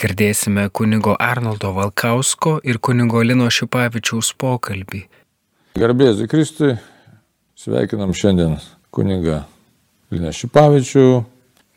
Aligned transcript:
Girdėsime 0.00 0.62
kunigo 0.72 1.12
Arnoldo 1.20 1.74
Valkausko 1.76 2.54
ir 2.64 2.78
kunigo 2.80 3.20
Lino 3.20 3.50
Šipavičiaus 3.52 4.30
pokalbį. 4.40 5.00
Garbėsiu 5.76 6.24
Kristui, 6.30 6.70
sveikinam 7.60 8.14
šiandien 8.16 8.54
kunigą 8.96 9.42
Liną 10.14 10.30
Šipavičių. 10.32 11.02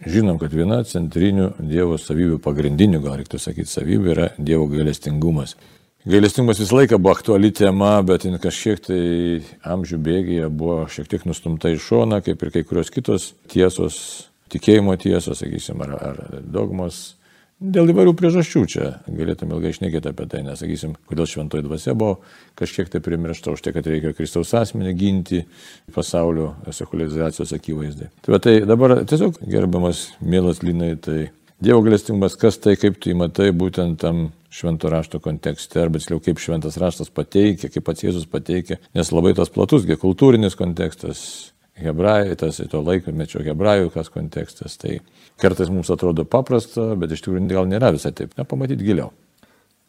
Žinom, 0.08 0.38
kad 0.40 0.56
viena 0.56 0.78
centrinių 0.88 1.50
Dievo 1.68 1.98
savybių, 2.00 2.38
pagrindinių, 2.46 3.02
gal 3.04 3.18
reiktų 3.20 3.42
sakyti, 3.44 3.72
savybių 3.74 4.14
yra 4.14 4.28
Dievo 4.38 4.70
gailestingumas. 4.72 5.58
Gailestingumas 6.08 6.62
visą 6.64 6.78
laiką 6.80 7.00
buvo 7.02 7.18
aktuali 7.18 7.52
tema, 7.52 7.98
bet 8.08 8.24
jin 8.24 8.40
kažkiek 8.40 8.86
tai 8.88 9.02
amžių 9.68 10.00
bėgėje 10.08 10.48
buvo 10.48 10.86
šiek 10.92 11.12
tiek 11.12 11.28
nustumta 11.28 11.74
į 11.76 11.82
šoną, 11.90 12.22
kaip 12.24 12.40
ir 12.40 12.54
kai 12.56 12.64
kurios 12.72 12.92
kitos 12.92 13.34
tiesos, 13.52 14.00
tikėjimo 14.56 14.96
tiesos, 15.04 15.44
sakysim, 15.44 15.84
ar, 15.84 15.94
ar 16.00 16.24
dogmos 16.44 17.02
Dėl 17.64 17.94
įvairių 17.94 18.12
priežasčių 18.20 18.62
čia 18.68 18.86
galėtume 19.08 19.56
ilgai 19.56 19.70
išnekėti 19.72 20.10
apie 20.10 20.26
tai, 20.28 20.42
nesakysim, 20.44 20.98
kodėl 21.08 21.30
šventoji 21.32 21.64
dvasia 21.64 21.94
buvo 21.96 22.18
kažkiek 22.60 22.90
tai 22.92 23.00
primiršta 23.06 23.54
už 23.56 23.64
tai, 23.64 23.72
kad 23.78 23.88
reikia 23.88 24.12
Kristaus 24.18 24.52
asmenį 24.60 24.92
ginti 25.00 25.40
pasaulio 25.96 26.50
sekuliarizacijos 26.68 27.56
akivaizdai. 27.56 28.10
Tai, 28.26 28.42
tai 28.44 28.58
dabar 28.68 28.98
tiesiog 29.08 29.40
gerbiamas 29.48 30.10
mielas 30.20 30.60
linai, 30.66 30.98
tai 31.00 31.30
Dievo 31.64 31.80
galestingumas, 31.86 32.36
kas 32.36 32.58
tai, 32.60 32.74
kaip 32.76 32.98
tu 33.00 33.14
įmatai 33.14 33.54
būtent 33.56 33.96
tam 34.02 34.26
švento 34.52 34.90
rašto 34.92 35.22
kontekste, 35.24 35.80
arba 35.80 36.02
tiksliau 36.02 36.20
kaip 36.20 36.42
šventas 36.44 36.76
raštas 36.82 37.14
pateikia, 37.14 37.70
kaip 37.72 37.86
pats 37.88 38.04
Jėzus 38.04 38.28
pateikia, 38.28 38.82
nes 38.98 39.12
labai 39.16 39.32
tas 39.38 39.54
platus, 39.54 39.88
kultūrinis 40.02 40.60
kontekstas, 40.60 41.53
hebrajai, 41.84 42.38
tas 42.40 42.62
to 42.72 42.82
laikmečio 42.84 43.44
hebrajų 43.46 43.92
kas 43.94 44.10
kontekstas. 44.14 44.78
Tai 44.82 44.98
kartais 45.42 45.72
mums 45.74 45.92
atrodo 45.94 46.26
paprasta, 46.26 46.94
bet 47.00 47.14
iš 47.14 47.26
tikrųjų 47.26 47.48
gal 47.52 47.70
nėra 47.70 47.94
visai 47.96 48.14
taip. 48.16 48.34
Na, 48.40 48.48
pamatyti 48.48 48.86
giliau. 48.88 49.12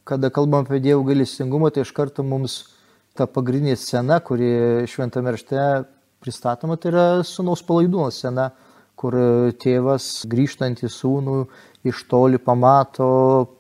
Kada 0.04 0.28
kalbam 0.28 0.66
apie 0.66 0.82
Dievo 0.84 1.04
gailestingumą, 1.06 1.70
tai 1.72 1.86
iš 1.86 1.94
karto 1.96 2.24
mums 2.26 2.58
ta 3.16 3.24
pagrindinė 3.30 3.76
scena, 3.78 4.18
kuri 4.20 4.84
šventame 4.90 5.32
rašte 5.32 5.58
pristatoma, 6.24 6.76
tai 6.76 6.90
yra 6.90 7.06
sunaus 7.24 7.62
palaidūno 7.64 8.10
scena, 8.12 8.50
kur 8.98 9.16
tėvas 9.60 10.24
grįžtant 10.30 10.82
į 10.84 10.90
sūnų 10.92 11.38
iš 11.88 12.04
toli 12.10 12.40
pamato, 12.40 13.08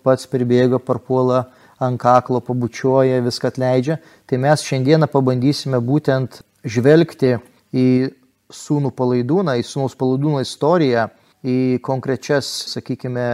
pats 0.04 0.28
pribėga, 0.30 0.80
parpuola 0.80 1.44
ant 1.82 2.00
kaklo, 2.00 2.40
pabučiuoja, 2.44 3.22
viską 3.24 3.50
atleidžia. 3.50 3.98
Tai 4.28 4.40
mes 4.44 4.64
šiandieną 4.64 5.08
pabandysime 5.12 5.80
būtent 5.84 6.40
žvelgti 6.64 7.36
į 7.74 7.86
sūnų 8.54 8.92
palaidūną, 8.96 9.56
į 9.60 9.66
sūnaus 9.66 9.96
palaidūno 9.98 10.42
istoriją, 10.44 11.08
į 11.44 11.80
konkrečias, 11.84 12.48
sakykime, 12.72 13.26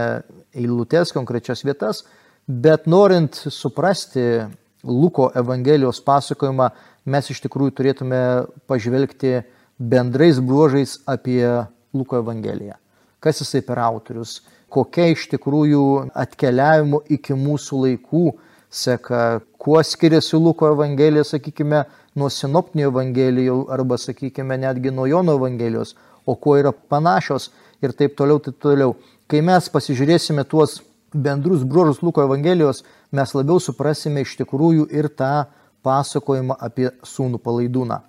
eilutes, 0.57 1.13
konkrečias 1.15 1.63
vietas, 1.63 2.03
bet 2.47 2.89
norint 2.91 3.37
suprasti 3.53 4.43
Luko 4.83 5.29
Evangelijos 5.37 6.01
pasakojimą, 6.03 6.71
mes 7.05 7.29
iš 7.31 7.41
tikrųjų 7.45 7.75
turėtume 7.77 8.21
pažvelgti 8.69 9.41
bendrais 9.77 10.41
bruožais 10.41 10.99
apie 11.09 11.45
Luko 11.93 12.19
Evangeliją. 12.21 12.77
Kas 13.21 13.41
jisai 13.43 13.61
per 13.65 13.79
autorius, 13.81 14.39
kokia 14.71 15.11
iš 15.13 15.27
tikrųjų 15.31 15.83
atkeliavimo 16.17 17.03
iki 17.13 17.37
mūsų 17.37 17.81
laikų 17.85 18.25
seka, 18.71 19.41
kuo 19.61 19.81
skiriasi 19.83 20.39
Luko 20.39 20.71
Evangelija, 20.71 21.25
sakykime, 21.27 21.83
nuo 22.15 22.29
sinoptinių 22.31 22.89
evangelijų 22.89 23.57
arba, 23.71 23.97
sakykime, 24.01 24.57
netgi 24.59 24.91
nuo 24.91 25.07
Jono 25.09 25.37
evangelijos, 25.39 25.95
o 26.25 26.35
kuo 26.35 26.57
yra 26.59 26.71
panašios 26.71 27.49
ir 27.81 27.95
taip 27.97 28.17
toliau, 28.19 28.41
taip 28.43 28.59
toliau. 28.61 28.95
Kai 29.31 29.41
mes 29.45 29.69
pasižiūrėsime 29.71 30.43
tuos 30.49 30.81
bendrus 31.13 31.63
bruožus 31.63 32.01
Luko 32.03 32.23
evangelijos, 32.25 32.83
mes 33.11 33.33
labiau 33.35 33.59
suprasime 33.63 34.25
iš 34.25 34.35
tikrųjų 34.41 34.89
ir 34.91 35.09
tą 35.09 35.47
pasakojimą 35.85 36.57
apie 36.59 36.91
sūnų 37.07 37.41
palaidūną. 37.41 38.01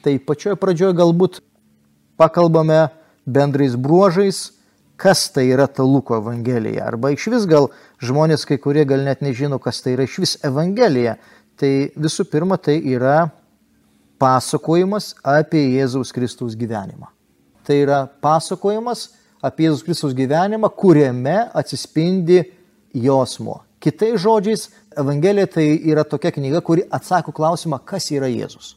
Tai 0.00 0.14
pačioje 0.24 0.56
pradžioje 0.56 0.96
galbūt 0.96 1.42
pakalbame 2.20 2.88
bendrais 3.26 3.76
bruožais, 3.76 4.52
kas 5.00 5.26
tai 5.32 5.46
yra 5.52 5.66
ta 5.66 5.84
Luko 5.84 6.18
evangelija. 6.20 6.86
Arba 6.88 7.12
iš 7.14 7.26
vis 7.32 7.46
gal 7.48 7.70
žmonės 8.04 8.46
kai 8.48 8.60
kurie 8.60 8.84
gal 8.88 9.04
net 9.04 9.22
nežino, 9.24 9.58
kas 9.60 9.80
tai 9.84 9.94
yra 9.96 10.08
iš 10.08 10.18
vis 10.24 10.34
evangelija. 10.44 11.16
Tai 11.60 11.70
visų 11.96 12.24
pirma, 12.32 12.56
tai 12.56 12.78
yra 12.80 13.30
pasakojimas 14.20 15.14
apie 15.24 15.62
Jėzaus 15.78 16.12
Kristaus 16.12 16.56
gyvenimą. 16.58 17.08
Tai 17.64 17.76
yra 17.80 18.00
pasakojimas 18.22 19.08
apie 19.42 19.68
Jėzaus 19.68 19.84
Kristaus 19.86 20.16
gyvenimą, 20.16 20.70
kuriame 20.76 21.48
atsispindi 21.56 22.42
jausmo. 22.94 23.62
Kitais 23.80 24.20
žodžiais, 24.20 24.68
Evangelija 24.98 25.46
tai 25.48 25.64
yra 25.88 26.02
tokia 26.04 26.32
knyga, 26.34 26.60
kuri 26.66 26.82
atsako 26.92 27.32
klausimą, 27.32 27.78
kas 27.86 28.10
yra 28.12 28.28
Jėzus. 28.28 28.74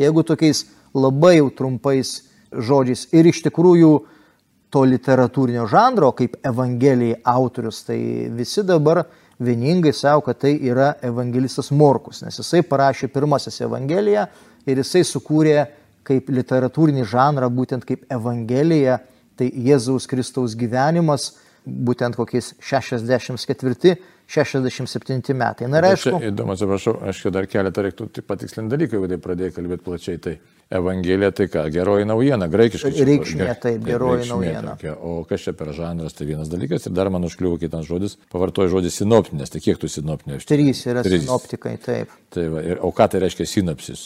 Jeigu 0.00 0.24
tokiais 0.26 0.64
labai 0.96 1.36
jau 1.36 1.50
trumpais 1.54 2.16
žodžiais 2.50 3.06
ir 3.14 3.28
iš 3.30 3.44
tikrųjų 3.44 3.92
to 4.74 4.82
literatūrinio 4.90 5.68
žanro, 5.70 6.10
kaip 6.18 6.40
Evangelija 6.42 7.20
autorius, 7.30 7.84
tai 7.86 7.98
visi 8.34 8.64
dabar 8.66 9.04
vieningai 9.38 9.92
savo, 9.94 10.24
kad 10.26 10.40
tai 10.42 10.56
yra 10.66 10.94
evangelistas 11.02 11.70
Morkus, 11.74 12.22
nes 12.24 12.38
jisai 12.38 12.64
parašė 12.66 13.10
pirmasis 13.14 13.60
Evangeliją 13.66 14.26
ir 14.66 14.76
jisai 14.82 15.04
sukūrė 15.08 15.66
kaip 16.04 16.28
literatūrinį 16.32 17.04
žanrą, 17.08 17.48
būtent 17.52 17.84
kaip 17.88 18.04
Evangelija, 18.12 18.98
tai 19.38 19.46
Jėzaus 19.50 20.06
Kristaus 20.10 20.54
gyvenimas, 20.58 21.22
būtent 21.64 22.16
kokiais 22.16 22.54
64-67 22.60 25.34
metai. 25.38 25.68
Na 25.70 25.78
ir 25.80 25.84
aišku. 25.94 26.20
Įdomu, 26.28 26.52
atsiprašau, 26.54 26.94
aš 27.08 27.16
dar 27.32 27.44
keletą 27.48 27.80
reiktų 27.86 28.02
tik 28.18 28.24
patikslinti 28.28 28.70
dalykų, 28.74 28.92
jeigu 28.98 29.08
tai 29.14 29.20
pradėjai 29.24 29.52
kalbėti 29.56 29.86
plačiai. 29.86 30.16
Tai 30.20 30.34
Evangelija 30.74 31.30
tai 31.36 31.46
ką, 31.52 31.60
geroji 31.72 32.04
naujiena, 32.08 32.46
graikiškai. 32.52 33.04
Reikšmė, 33.08 33.48
taip, 33.62 33.80
geroji 33.84 34.24
naujiena. 34.28 34.70
Tokia. 34.76 34.92
O 35.00 35.24
kas 35.28 35.40
čia 35.44 35.52
per 35.56 35.68
žanras, 35.76 36.12
tai 36.16 36.24
vienas 36.28 36.48
dalykas. 36.52 36.86
Ir 36.88 36.92
dar 36.96 37.08
man 37.14 37.22
užkliuvo 37.28 37.56
kitas 37.62 37.84
žodis, 37.88 38.12
pavartoju 38.32 38.68
žodį 38.76 38.90
sinoptinės. 38.92 39.48
Tai 39.54 39.60
kiek 39.64 39.76
tų 39.80 39.88
sinoptinės? 39.92 40.48
Trys 40.48 40.78
yra 40.90 41.00
Trys. 41.04 41.20
sinoptikai, 41.24 41.74
taip. 41.84 42.08
Tai 42.34 42.44
va, 42.52 42.58
ir, 42.64 42.76
o 42.84 42.88
ką 42.96 43.04
tai 43.12 43.18
reiškia 43.24 43.44
sinapsis? 43.48 44.00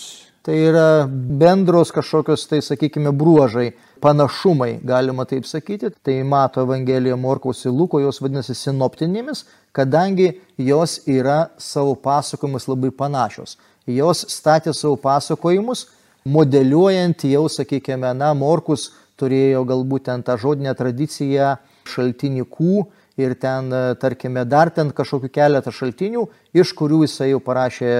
Tai 0.48 0.56
yra 0.56 1.04
bendros 1.06 1.90
kažkokios, 1.92 2.46
tai 2.48 2.62
sakykime, 2.64 3.10
bruožai, 3.12 3.74
panašumai, 4.00 4.78
galima 4.80 5.26
taip 5.28 5.44
sakyti. 5.44 5.90
Tai 6.00 6.14
mato 6.24 6.62
Evangelija 6.64 7.18
Morkaus 7.20 7.66
ir 7.66 7.74
Luko, 7.76 8.00
jos 8.00 8.22
vadinasi 8.24 8.56
sinoptinėmis, 8.56 9.42
kadangi 9.76 10.30
jos 10.56 11.02
yra 11.04 11.50
savo 11.60 11.92
pasakojimus 12.00 12.64
labai 12.64 12.88
panašios. 12.96 13.58
Jos 13.84 14.24
statė 14.32 14.72
savo 14.72 14.96
pasakojimus, 14.96 15.84
modeliuojant 16.24 17.28
jau, 17.28 17.44
sakykime, 17.52 18.14
na, 18.16 18.32
Morkus 18.32 18.88
turėjo 19.20 19.66
galbūt 19.68 20.08
ten 20.08 20.24
tą 20.24 20.40
žodinę 20.40 20.72
tradiciją 20.80 21.58
šaltinį 21.92 22.48
kų 22.48 22.86
ir 23.18 23.34
ten, 23.34 23.70
e, 23.72 23.94
tarkime, 24.00 24.44
dar 24.48 24.70
ten 24.70 24.90
kažkokiu 24.94 25.30
keletą 25.34 25.72
šaltinių, 25.74 26.24
iš 26.56 26.72
kurių 26.78 27.02
jisai 27.04 27.32
jau 27.32 27.40
parašė 27.44 27.90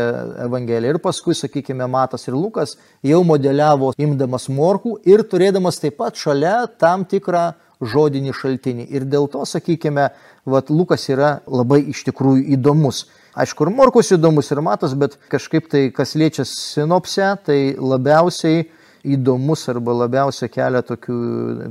Evangeliją. 0.47 0.97
Ir 0.97 1.01
paskui, 1.03 1.37
sakykime, 1.37 1.87
Matas 1.91 2.29
ir 2.29 2.37
Lukas 2.39 2.77
jau 3.05 3.23
modeliavo 3.27 3.93
imdamas 3.99 4.49
morkų 4.49 4.99
ir 5.09 5.25
turėdamas 5.27 5.81
taip 5.83 5.99
pat 5.99 6.17
šalia 6.17 6.67
tam 6.79 7.05
tikrą 7.09 7.51
žodinį 7.81 8.35
šaltinį. 8.35 8.89
Ir 8.95 9.07
dėl 9.07 9.29
to, 9.31 9.45
sakykime, 9.47 10.09
vat, 10.49 10.71
Lukas 10.71 11.09
yra 11.13 11.39
labai 11.47 11.83
iš 11.93 12.05
tikrųjų 12.09 12.49
įdomus. 12.57 13.07
Aišku, 13.39 13.69
ir 13.69 13.75
Morkus 13.75 14.11
įdomus, 14.15 14.51
ir 14.51 14.63
Matas, 14.67 14.97
bet 14.99 15.15
kažkaip 15.31 15.69
tai, 15.71 15.85
kas 15.95 16.17
liečia 16.19 16.47
sinopsę, 16.49 17.37
tai 17.47 17.61
labiausiai 17.79 18.67
įdomus 19.07 19.63
arba 19.71 19.95
labiausiai 20.03 20.51
kelia 20.51 20.83
tokių 20.83 21.19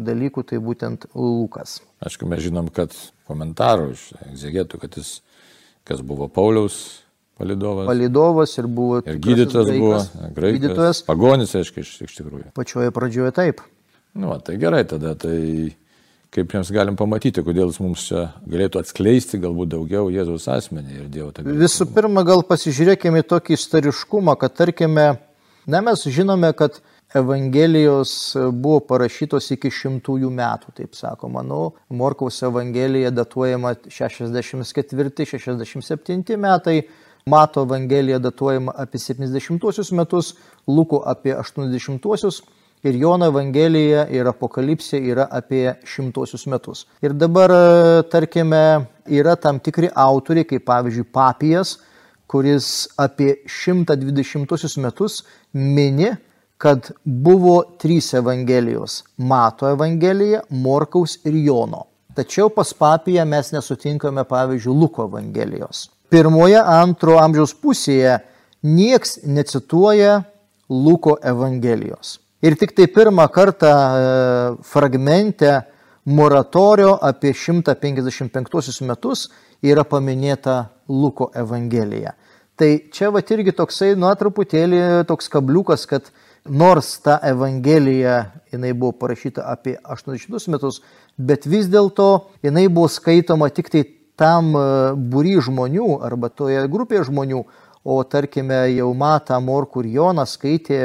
dalykų, 0.07 0.46
tai 0.47 0.62
būtent 0.63 1.09
Lukas. 1.16 1.81
Aišku, 2.06 2.30
mes 2.30 2.46
žinom, 2.46 2.72
kad 2.72 2.96
komentarų 3.28 3.92
iš 3.94 4.06
egzegetų, 4.32 4.81
kad 4.84 4.98
jis, 5.00 5.18
kas 5.88 6.04
buvo 6.06 6.30
Pauliaus 6.31 6.80
palidovas. 7.38 7.88
Palidovas 7.90 8.57
ir 8.57 8.68
buvo. 8.68 9.01
Ir 9.06 9.19
gydytojas 9.24 9.69
graikas, 9.69 9.81
buvo, 10.13 10.30
graikas, 10.38 10.62
gydytojas. 10.62 11.01
Pagonis, 11.07 11.56
aišku, 11.60 11.84
iš, 11.84 11.92
iš 12.07 12.16
tikrųjų. 12.19 12.48
Pačioje 12.57 12.94
pradžioje 12.96 13.36
taip. 13.38 13.62
Nu, 14.18 14.31
tai 14.42 14.57
gerai 14.57 14.81
tada, 14.90 15.13
tai 15.19 15.38
kaip 16.34 16.54
mes 16.54 16.72
galim 16.74 16.98
pamatyti, 17.00 17.44
kodėl 17.46 17.72
jis 17.72 17.80
mums 17.81 18.04
čia 18.10 18.28
galėtų 18.50 18.81
atskleisti 18.81 19.40
galbūt 19.42 19.72
daugiau 19.74 20.12
Jėzaus 20.13 20.48
asmenį 20.57 21.00
ir 21.01 21.07
Dievo 21.13 21.30
tą. 21.34 21.46
Visų 21.46 21.88
pirma, 21.94 22.25
gal 22.28 22.44
pasižiūrėkime 22.48 23.24
į 23.24 23.28
tokį 23.31 23.57
istoriškumą, 23.57 24.36
kad 24.42 24.57
tarkime, 24.57 25.07
na 25.69 25.84
mes 25.86 26.04
žinome, 26.12 26.51
kad 26.57 26.81
Evangelijos 27.18 28.36
buvo 28.52 28.80
parašytos 28.90 29.52
iki 29.56 29.69
šimtųjų 29.74 30.30
metų, 30.34 30.72
taip 30.78 30.96
sakoma. 30.98 31.42
Nu, 31.46 31.72
Morkaus 31.90 32.44
Evangelija 32.46 33.12
datuojama 33.12 33.74
64-67 33.90 36.38
metai, 36.38 36.81
Mato 37.28 37.62
Evangelija 37.68 38.19
datuojama 38.24 38.72
apie 38.80 39.00
70 39.04 39.92
metus, 39.92 40.36
Luko 40.68 41.04
apie 41.06 41.36
80 41.36 42.00
ir 42.84 42.96
Jono 42.96 43.28
Evangelija 43.31 44.06
ir 44.13 44.28
Apokalipsė 44.30 45.00
yra 45.12 45.28
apie 45.34 45.74
šimtosius 45.88 46.46
metus. 46.48 46.86
Ir 47.02 47.16
dabar, 47.18 47.52
tarkime, 48.12 48.88
yra 49.10 49.36
tam 49.36 49.60
tikri 49.60 49.90
autoriai, 49.96 50.48
kaip 50.48 50.66
pavyzdžiui 50.68 51.08
Papijas, 51.12 51.78
kuris 52.28 52.88
apie 53.00 53.38
120 53.48 54.81
metus 54.84 55.22
mini, 55.54 56.12
kad 56.57 56.92
buvo 57.04 57.63
trys 57.77 58.13
Evangelijos- 58.13 59.04
Mato 59.18 59.69
Evangelija, 59.69 60.42
Morkaus 60.50 61.19
ir 61.25 61.36
Jono. 61.36 61.86
Tačiau 62.15 62.50
pas 62.50 62.74
papiją 62.74 63.25
mes 63.25 63.51
nesutinkame, 63.51 64.24
pavyzdžiui, 64.24 64.80
Luko 64.80 65.04
Evangelijos. 65.06 65.89
Pirmoje 66.09 66.57
antro 66.57 67.18
amžiaus 67.19 67.54
pusėje 67.54 68.19
nieks 68.63 69.19
necituoja 69.24 70.24
Luko 70.69 71.18
Evangelijos. 71.24 72.19
Ir 72.42 72.56
tik 72.56 72.75
tai 72.75 72.88
pirmą 72.88 73.27
kartą 73.33 73.68
e, 73.68 74.56
fragmente 74.63 75.62
moratorio 76.06 76.98
apie 77.01 77.33
155 77.33 78.81
metus 78.81 79.30
yra 79.62 79.83
paminėta 79.83 80.68
Luko 80.88 81.31
Evangelija. 81.36 82.13
Tai 82.57 82.69
čia 82.94 83.12
va 83.13 83.21
irgi 83.21 83.53
toksai, 83.53 83.92
nu, 84.00 84.10
truputėlį 84.18 85.06
toks 85.10 85.30
kabliukas, 85.30 85.86
kad 85.86 86.10
nors 86.50 86.98
ta 87.04 87.20
Evangelija, 87.24 88.32
jinai 88.52 88.74
buvo 88.74 88.92
parašyta 88.92 89.46
apie 89.52 89.78
800 89.84 90.52
metus, 90.54 90.82
bet 91.18 91.46
vis 91.46 91.70
dėlto 91.72 92.28
jinai 92.46 92.68
buvo 92.68 92.90
skaitoma 92.92 93.50
tik 93.50 93.72
tai 93.74 93.84
tam 94.18 94.54
e, 94.56 94.66
būry 94.98 95.38
žmonių 95.44 96.00
arba 96.06 96.30
toje 96.30 96.64
grupėje 96.72 97.08
žmonių, 97.12 97.44
o 97.88 97.98
tarkime 98.04 98.66
jau 98.74 98.90
Mata, 98.98 99.38
Morkur 99.40 99.86
ir 99.88 100.00
Jonas 100.02 100.34
skaitė 100.36 100.80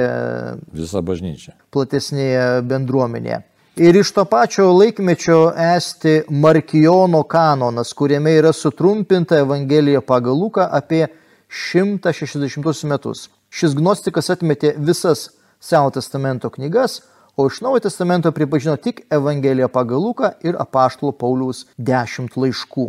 visą 0.71 1.03
bažnyčią. 1.03 1.57
Platesnėje 1.75 2.63
bendruomenėje. 2.69 3.41
Ir 3.81 3.97
iš 3.97 4.11
to 4.13 4.27
pačio 4.29 4.69
laikmečio 4.77 5.53
esti 5.57 6.21
Markijono 6.29 7.23
kanonas, 7.25 7.95
kuriame 7.97 8.35
yra 8.37 8.53
sutrumpinta 8.53 9.39
Evangelija 9.41 10.03
pagal 10.05 10.37
Luką 10.37 10.67
apie 10.71 11.07
160 11.49 12.85
metus. 12.85 13.31
Šis 13.49 13.75
gnostikas 13.77 14.29
atmetė 14.33 14.75
visas 14.77 15.31
Seno 15.63 15.91
testamento 15.95 16.51
knygas, 16.51 17.01
o 17.37 17.47
iš 17.47 17.61
Naujo 17.63 17.85
testamento 17.87 18.33
pripažino 18.35 18.75
tik 18.77 19.05
Evangeliją 19.11 19.69
pagal 19.71 20.03
Luką 20.03 20.33
ir 20.43 20.59
apaštalo 20.59 21.13
Pauliaus 21.15 21.67
dešimt 21.79 22.35
laiškų. 22.37 22.89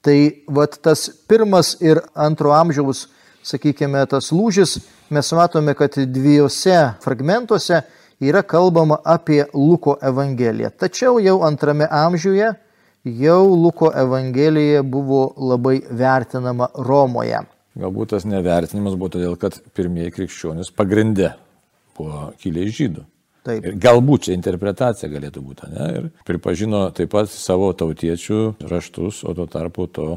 Tai 0.00 0.18
vat 0.48 0.78
tas 0.82 1.08
pirmas 1.28 1.74
ir 1.84 2.00
antro 2.16 2.54
amžiaus, 2.56 3.08
sakykime, 3.44 4.00
tas 4.08 4.30
lūžis, 4.32 4.78
mes 5.10 5.32
matome, 5.36 5.74
kad 5.76 5.98
dviejose 5.98 6.78
fragmentuose 7.04 7.82
yra 8.20 8.42
kalbama 8.42 8.98
apie 9.04 9.44
Luko 9.52 9.98
Evangeliją. 10.02 10.70
Tačiau 10.80 11.18
jau 11.22 11.42
antrame 11.46 11.86
amžiuje 11.90 12.54
jau 13.04 13.42
Luko 13.52 13.92
Evangelija 13.94 14.82
buvo 14.82 15.34
labai 15.36 15.80
vertinama 15.90 16.70
Romoje. 16.74 17.42
Galbūt 17.78 18.16
tas 18.16 18.24
nevertinimas 18.26 18.96
buvo 18.98 19.12
todėl, 19.14 19.36
kad 19.38 19.60
pirmieji 19.76 20.16
krikščionys 20.16 20.72
pagrindė 20.74 21.34
buvo 21.98 22.28
kilę 22.42 22.66
iš 22.68 22.76
žydų. 22.82 23.04
Taip. 23.48 23.64
Ir 23.64 23.76
galbūt 23.80 24.26
čia 24.26 24.34
interpretacija 24.36 25.08
galėtų 25.10 25.42
būti, 25.44 25.68
ne? 25.72 25.84
Ir 25.96 26.08
pripažino 26.28 26.88
taip 26.96 27.14
pat 27.14 27.30
savo 27.32 27.70
tautiečių 27.72 28.58
raštus, 28.68 29.22
o 29.24 29.32
tuo 29.36 29.46
tarpu 29.48 29.86
to 29.88 30.08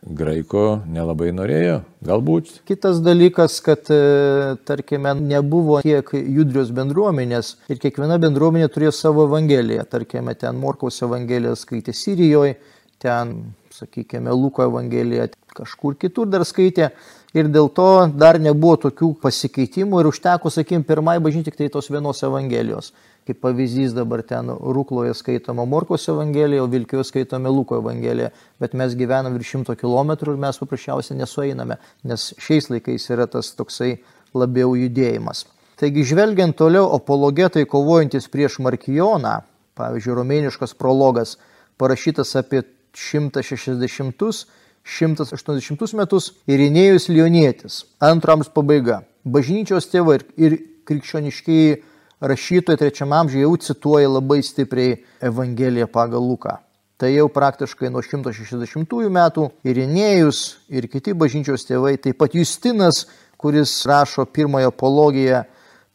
graiko 0.00 0.80
nelabai 0.88 1.28
norėjo, 1.36 1.80
galbūt. 2.06 2.62
Kitas 2.68 3.02
dalykas, 3.04 3.58
kad, 3.64 3.90
e, 3.92 4.56
tarkime, 4.64 5.12
nebuvo 5.20 5.82
tiek 5.84 6.08
judrios 6.16 6.72
bendruomenės 6.72 7.54
ir 7.68 7.80
kiekviena 7.82 8.16
bendruomenė 8.22 8.70
turėjo 8.72 8.94
savo 8.96 9.26
evangeliją. 9.28 9.84
Tarkime, 9.90 10.34
ten 10.40 10.56
Morkaus 10.56 11.02
evangeliją 11.04 11.52
skaitė 11.58 11.92
Sirijoje, 11.92 12.56
ten, 13.00 13.34
sakykime, 13.74 14.32
Luko 14.36 14.64
evangeliją 14.66 15.28
kažkur 15.56 15.96
kitur 15.98 16.28
dar 16.30 16.44
skaitė. 16.46 16.90
Ir 17.36 17.46
dėl 17.46 17.68
to 17.70 18.08
dar 18.18 18.40
nebuvo 18.42 18.74
tokių 18.88 19.12
pasikeitimų 19.22 20.00
ir 20.02 20.08
užteko, 20.10 20.50
sakykime, 20.50 20.82
pirmai 20.86 21.20
bažnyti 21.22 21.50
tik 21.50 21.60
tai 21.60 21.68
tos 21.70 21.90
vienos 21.92 22.22
evangelijos. 22.26 22.90
Kaip 23.28 23.38
pavyzdys 23.44 23.92
dabar 23.94 24.24
ten 24.26 24.48
Rukloje 24.50 25.14
skaitoma 25.14 25.66
Morkos 25.68 26.08
evangelija, 26.10 26.64
o 26.64 26.70
Vilkijoje 26.70 27.06
skaitome 27.06 27.52
Luko 27.52 27.78
evangelija, 27.78 28.32
bet 28.58 28.74
mes 28.74 28.96
gyvenam 28.98 29.36
virš 29.38 29.52
šimto 29.54 29.76
kilometrų 29.78 30.34
ir 30.34 30.42
mes 30.42 30.58
paprasčiausiai 30.58 31.20
nesueiname, 31.20 31.78
nes 32.02 32.32
šiais 32.42 32.66
laikais 32.72 33.06
yra 33.14 33.28
tas 33.30 33.52
toksai 33.54 34.00
labiau 34.34 34.74
judėjimas. 34.74 35.44
Taigi, 35.80 36.02
žvelgiant 36.10 36.58
toliau, 36.58 36.90
apologetai 36.96 37.62
kovojantis 37.70 38.26
prieš 38.32 38.58
Markijoną, 38.64 39.38
pavyzdžiui, 39.78 40.16
romėniškas 40.18 40.74
prologas, 40.76 41.36
parašytas 41.80 42.34
apie 42.40 42.64
160 42.96 44.46
180 44.84 45.94
metus 45.94 46.30
Irinėjus 46.48 47.08
Lionietis, 47.12 47.84
antrams 48.00 48.48
pabaiga. 48.52 49.02
Bažnyčios 49.24 49.90
tėvai 49.92 50.16
ir, 50.18 50.24
ir 50.40 50.56
krikščioniškiai 50.88 51.76
rašytojai 52.20 52.80
trečiam 52.80 53.12
amžiuje 53.12 53.44
jau 53.44 53.54
cituoja 53.60 54.08
labai 54.08 54.40
stipriai 54.44 54.98
Evangeliją 55.20 55.86
pagal 55.92 56.24
Luką. 56.24 56.56
Tai 57.00 57.08
jau 57.12 57.28
praktiškai 57.32 57.88
nuo 57.92 58.02
160 58.04 58.96
metų 59.12 59.46
Irinėjus 59.64 60.40
ir 60.68 60.88
kiti 60.92 61.14
bažnyčios 61.16 61.64
tėvai, 61.68 61.94
taip 61.96 62.18
pat 62.20 62.34
Justinas, 62.36 63.06
kuris 63.40 63.72
rašo 63.88 64.26
pirmąją 64.28 64.72
apologiją, 64.72 65.44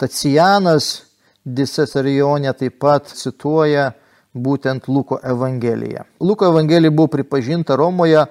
Tacijanas 0.02 1.06
Disesarionė 1.46 2.56
taip 2.58 2.80
pat 2.82 3.12
cituoja 3.14 3.92
būtent 4.36 4.90
Luko 4.92 5.20
Evangeliją. 5.24 6.04
Luko 6.20 6.50
Evangelija 6.52 6.92
buvo 6.92 7.08
pripažinta 7.16 7.76
Romoje 7.80 8.26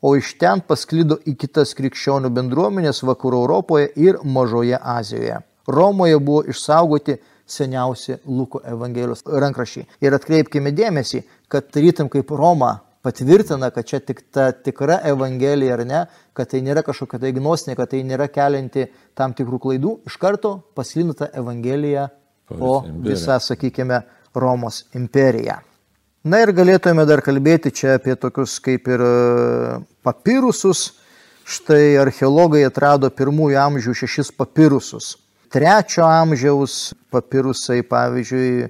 o 0.00 0.14
iš 0.16 0.34
ten 0.38 0.62
pasklido 0.66 1.18
į 1.26 1.34
kitas 1.38 1.74
krikščionių 1.78 2.30
bendruomenės 2.34 3.02
vakarų 3.06 3.42
Europoje 3.42 3.90
ir 3.98 4.18
Mažoje 4.24 4.78
Azijoje. 4.78 5.40
Romoje 5.68 6.18
buvo 6.18 6.44
išsaugoti 6.48 7.18
seniausi 7.48 8.18
Luko 8.26 8.60
Evangelijos 8.64 9.24
rankrašiai. 9.26 9.88
Ir 10.04 10.14
atkreipkime 10.14 10.72
dėmesį, 10.76 11.22
kad 11.48 11.74
rytam 11.76 12.10
kaip 12.12 12.30
Roma 12.30 12.78
patvirtina, 13.02 13.70
kad 13.72 13.88
čia 13.88 14.00
tik 14.04 14.22
ta 14.34 14.50
tikra 14.52 15.00
Evangelija 15.08 15.78
ar 15.78 15.84
ne, 15.86 16.04
kad 16.36 16.50
tai 16.52 16.60
nėra 16.62 16.84
kažkokia 16.86 17.20
tai 17.22 17.32
gnostinė, 17.36 17.76
kad 17.78 17.90
tai 17.90 18.02
nėra 18.06 18.28
kelianti 18.30 18.86
tam 19.18 19.34
tikrų 19.34 19.60
klaidų, 19.64 19.94
iš 20.06 20.18
karto 20.20 20.58
paslinta 20.76 21.30
Evangelija 21.34 22.08
po 22.48 22.80
visą, 23.04 23.38
sakykime, 23.42 24.02
Romos 24.40 24.84
imperiją. 24.96 25.58
Na 26.28 26.42
ir 26.42 26.50
galėtume 26.52 27.04
dar 27.06 27.22
kalbėti 27.24 27.70
čia 27.70 27.94
apie 27.96 28.16
tokius 28.18 28.58
kaip 28.60 28.88
ir 28.90 29.02
e, 29.04 29.12
papirusus. 30.04 30.98
Štai 31.48 31.96
archeologai 31.96 32.60
atrado 32.66 33.08
pirmųjų 33.08 33.56
amžių 33.62 33.94
šešis 34.02 34.32
papirusus. 34.36 35.14
Trečio 35.48 36.04
amžiaus 36.04 36.92
papirusai, 37.08 37.80
pavyzdžiui, 37.88 38.66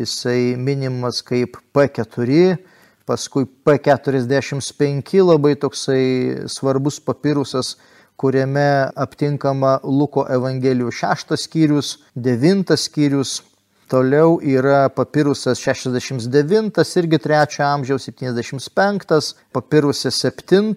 jisai 0.00 0.54
minimas 0.56 1.20
kaip 1.26 1.58
P4, 1.76 2.56
paskui 3.04 3.44
P45 3.66 5.20
labai 5.20 5.52
toksai 5.60 6.46
svarbus 6.48 7.02
papirusas, 7.04 7.74
kuriame 8.16 8.88
aptinkama 8.96 9.80
Luko 9.84 10.24
Evangelijų 10.30 10.92
šeštas 11.02 11.44
skyrius, 11.48 11.96
devintas 12.14 12.86
skyrius, 12.88 13.40
Toliau 13.92 14.38
yra 14.40 14.86
papirusas 14.88 15.60
69, 15.60 16.80
irgi 16.96 17.18
3 17.20 17.58
amžiaus 17.66 18.06
75, 18.08 19.34
papirusas 19.52 20.16
7, 20.24 20.70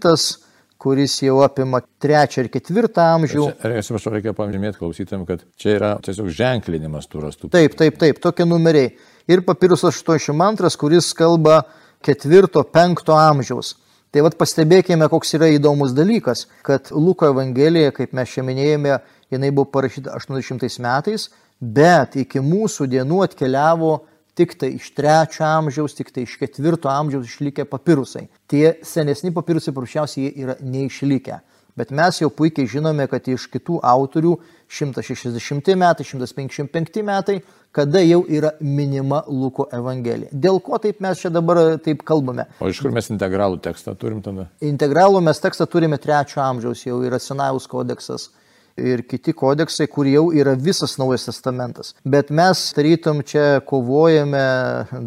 kuris 0.77 1.15
jau 1.23 1.37
apima 1.45 1.79
3 2.03 2.41
ir 2.41 2.49
4 2.51 2.91
amžių. 3.05 3.45
Atsiprašau, 3.55 4.11
reikia 4.17 4.35
paminėti 4.35 4.81
klausytėm, 4.81 5.23
kad 5.29 5.45
čia 5.55 5.77
yra 5.77 5.93
tiesiog 6.03 6.27
ženklinimas 6.41 7.07
tų 7.07 7.23
rastų. 7.23 7.53
Taip, 7.55 7.77
taip, 7.79 7.95
taip, 8.03 8.19
tokie 8.19 8.43
numeriai. 8.43 8.91
Ir 9.31 9.45
papirusas 9.47 9.95
82, 10.03 10.75
kuris 10.83 11.13
kalba 11.15 11.61
4-5 12.03 13.15
amžiaus. 13.15 13.77
Tai 14.11 14.27
vad 14.27 14.35
pastebėkime, 14.39 15.07
koks 15.11 15.33
yra 15.39 15.49
įdomus 15.55 15.95
dalykas, 15.95 16.45
kad 16.67 16.91
Luko 16.91 17.31
Evangelija, 17.31 17.95
kaip 17.95 18.11
mes 18.15 18.35
čia 18.35 18.43
minėjome, 18.47 18.99
jinai 19.31 19.55
buvo 19.55 19.71
parašyta 19.71 20.13
800 20.19 20.83
metais, 20.83 21.29
bet 21.59 22.17
iki 22.19 22.41
mūsų 22.43 22.89
dienų 22.91 23.23
atkeliavo 23.25 23.95
tik 24.35 24.55
tai 24.59 24.73
iš 24.75 24.91
trečio 24.95 25.45
amžiaus, 25.47 25.95
tik 25.95 26.11
tai 26.11 26.25
iš 26.27 26.35
ketvirto 26.41 26.91
amžiaus 26.91 27.29
išlikę 27.29 27.65
papirusai. 27.69 28.27
Tie 28.51 28.77
senesni 28.83 29.31
papirusai 29.35 29.73
paprasčiausiai 29.73 30.33
yra 30.43 30.57
neišlikę. 30.61 31.39
Bet 31.75 31.91
mes 31.91 32.21
jau 32.21 32.29
puikiai 32.31 32.69
žinome, 32.71 33.03
kad 33.11 33.25
iš 33.27 33.49
kitų 33.51 33.81
autorių 33.83 34.37
160 34.71 35.73
metai, 35.75 36.05
155 36.07 37.01
metai, 37.03 37.41
kada 37.75 37.99
jau 37.99 38.21
yra 38.31 38.53
minima 38.63 39.19
Luko 39.27 39.65
Evangelija. 39.75 40.31
Dėl 40.31 40.61
ko 40.63 40.79
taip 40.79 41.01
mes 41.03 41.19
čia 41.19 41.31
dabar 41.35 41.59
taip 41.83 42.05
kalbame? 42.07 42.47
O 42.63 42.71
iš 42.71 42.79
kur 42.79 42.95
mes 42.95 43.11
integralų 43.11 43.59
tekstą 43.63 43.91
turim 43.99 44.23
tada? 44.23 44.47
Integralų 44.63 45.19
mes 45.27 45.43
tekstą 45.43 45.67
turime 45.67 45.99
trečio 45.99 46.39
amžiaus, 46.45 46.85
jau 46.87 47.01
yra 47.03 47.19
Sinajaus 47.19 47.67
kodeksas 47.67 48.29
ir 48.77 49.05
kiti 49.07 49.33
kodeksai, 49.33 49.87
kur 49.87 50.07
jau 50.07 50.27
yra 50.35 50.55
visas 50.59 50.97
Naujas 50.99 51.25
Testamentas. 51.29 51.93
Bet 52.03 52.29
mes 52.29 52.61
tarytum 52.75 53.23
čia 53.23 53.61
kovojame 53.65 54.45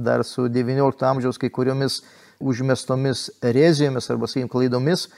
dar 0.04 0.24
su 0.24 0.48
XIX 0.48 1.04
amžiaus 1.10 1.38
kai 1.38 1.50
kuriomis 1.52 2.02
užmestomis 2.40 3.28
erezijomis 3.42 4.10
arba, 4.10 4.28
sakykim, 4.30 4.48
klaidomis, 4.48 5.08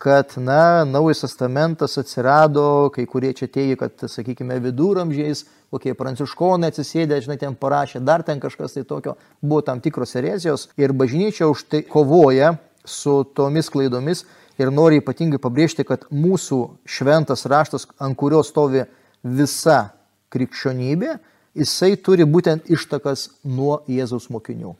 kad, 0.00 0.32
na, 0.36 0.84
Naujas 0.88 1.20
testamentas 1.20 1.98
atsirado, 2.00 2.88
kai 2.94 3.04
kurie 3.06 3.34
čia 3.36 3.50
teigia, 3.52 3.76
kad, 3.82 4.06
sakykime, 4.08 4.56
viduramžiais, 4.64 5.44
kokie 5.70 5.92
pranciškonai 5.94 6.70
atsisėdė, 6.72 7.18
žinai, 7.20 7.36
ten 7.42 7.54
parašė, 7.54 8.00
dar 8.00 8.24
ten 8.24 8.40
kažkas 8.40 8.78
tai 8.78 8.86
tokio, 8.88 9.18
buvo 9.44 9.60
tam 9.66 9.82
tikros 9.84 10.16
erezijos 10.16 10.70
ir 10.80 10.96
bažnyčia 10.96 11.50
už 11.52 11.66
tai 11.68 11.82
kovoja 11.84 12.54
su 12.80 13.20
tomis 13.36 13.68
klaidomis 13.68 14.24
ir 14.60 14.72
nori 14.74 15.00
ypatingai 15.00 15.40
pabrėžti, 15.42 15.86
kad 15.88 16.06
mūsų 16.12 16.60
šventas 16.88 17.46
raštas, 17.50 17.88
ant 18.00 18.18
kurio 18.18 18.42
stovi 18.46 18.84
visa 19.22 19.90
krikščionybė, 20.32 21.16
jisai 21.58 21.96
turi 22.00 22.26
būtent 22.28 22.70
ištakas 22.70 23.28
nuo 23.44 23.80
Jėzaus 23.90 24.30
mokinių. 24.32 24.76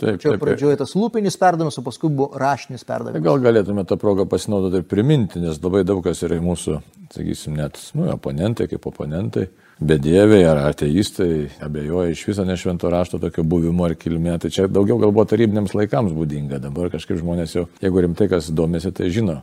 Taip, 0.00 0.16
Čia 0.22 0.32
taip, 0.32 0.40
pradžioje 0.40 0.78
tas 0.80 0.94
lūpinis 0.96 1.36
perdavimas, 1.36 1.76
o 1.76 1.84
paskui 1.84 2.08
buvo 2.08 2.38
raštinis 2.40 2.86
perdavimas. 2.88 3.24
Gal 3.24 3.42
galėtume 3.44 3.84
tą 3.88 3.98
progą 4.00 4.24
pasinaudoti 4.28 4.80
ir 4.80 4.86
priminti, 4.88 5.42
nes 5.42 5.58
labai 5.60 5.82
daug 5.84 6.00
kas 6.04 6.22
yra 6.24 6.38
mūsų, 6.40 6.78
sakysim, 7.12 7.58
net 7.60 7.76
nu, 7.98 8.06
oponentai 8.14 8.70
kaip 8.70 8.86
oponentai, 8.88 9.50
bedieviai 9.80 10.44
ar 10.44 10.60
ateistai 10.68 11.48
abejoja 11.64 12.12
iš 12.12 12.26
viso 12.28 12.44
nešvento 12.44 12.90
rašto 12.90 13.18
tokio 13.18 13.44
buvimo 13.44 13.86
ar 13.86 13.96
kilmė. 13.96 14.36
Tai 14.40 14.50
čia 14.52 14.68
daugiau 14.68 15.00
galbūt 15.00 15.32
tarybiniams 15.32 15.74
laikams 15.76 16.12
būdinga. 16.16 16.60
Dabar 16.60 16.92
kažkaip 16.92 17.20
žmonės 17.22 17.56
jau, 17.56 17.66
jeigu 17.82 18.04
rimtai 18.04 18.28
kas 18.32 18.50
domisi, 18.52 18.92
tai 18.92 19.10
žino 19.14 19.40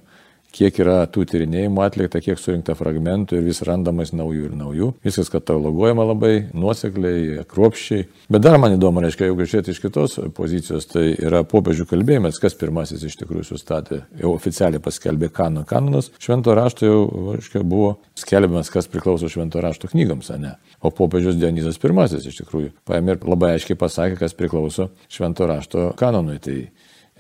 kiek 0.56 0.80
yra 0.82 1.01
tų 1.12 1.25
tyrinėjimų 1.30 1.84
atlikta, 1.86 2.22
kiek 2.24 2.39
surinkta 2.42 2.75
fragmentų 2.77 3.39
ir 3.39 3.46
vis 3.46 3.62
randamas 3.66 4.13
naujų 4.16 4.50
ir 4.50 4.56
naujų. 4.58 4.89
Viskas 5.06 5.30
kataloguojama 5.34 6.06
labai 6.08 6.34
nuosekliai, 6.58 7.44
kruopščiai. 7.50 8.08
Bet 8.34 8.46
dar 8.46 8.58
man 8.62 8.77
įdomu, 8.77 9.04
reiškia, 9.04 9.30
jeigu 9.30 9.46
žiūrėti 9.46 9.74
iš 9.74 9.82
kitos 9.84 10.18
pozicijos, 10.38 10.88
tai 10.92 11.10
yra 11.13 11.44
popiežių 11.48 11.88
kalbėjimas, 11.92 12.39
kas 12.42 12.58
pirmasis 12.58 13.06
iš 13.08 13.20
tikrųjų 13.22 13.46
sustatė, 13.51 14.01
jau 14.22 14.34
oficialiai 14.34 14.84
paskelbė 14.84 15.30
kanon. 15.36 15.68
Kanonas 15.68 16.10
švento 16.24 16.56
rašto 16.58 16.89
jau, 16.89 17.01
reiškia, 17.38 17.63
buvo 17.68 17.98
skelbiamas, 18.18 18.72
kas 18.74 18.89
priklauso 18.92 19.30
švento 19.32 19.62
rašto 19.63 19.92
knygoms, 19.92 20.32
ne? 20.42 20.56
O 20.82 20.92
popiežius 20.94 21.38
Dionizas 21.38 21.80
pirmasis 21.82 22.25
iš 22.30 22.42
tikrųjų 22.42 22.74
paėmė 22.88 23.16
ir 23.16 23.24
labai 23.27 23.56
aiškiai 23.56 23.77
pasakė, 23.80 24.20
kas 24.20 24.36
priklauso 24.38 24.92
švento 25.12 25.48
rašto 25.50 25.92
kanonui. 25.98 26.38
Tai 26.44 26.58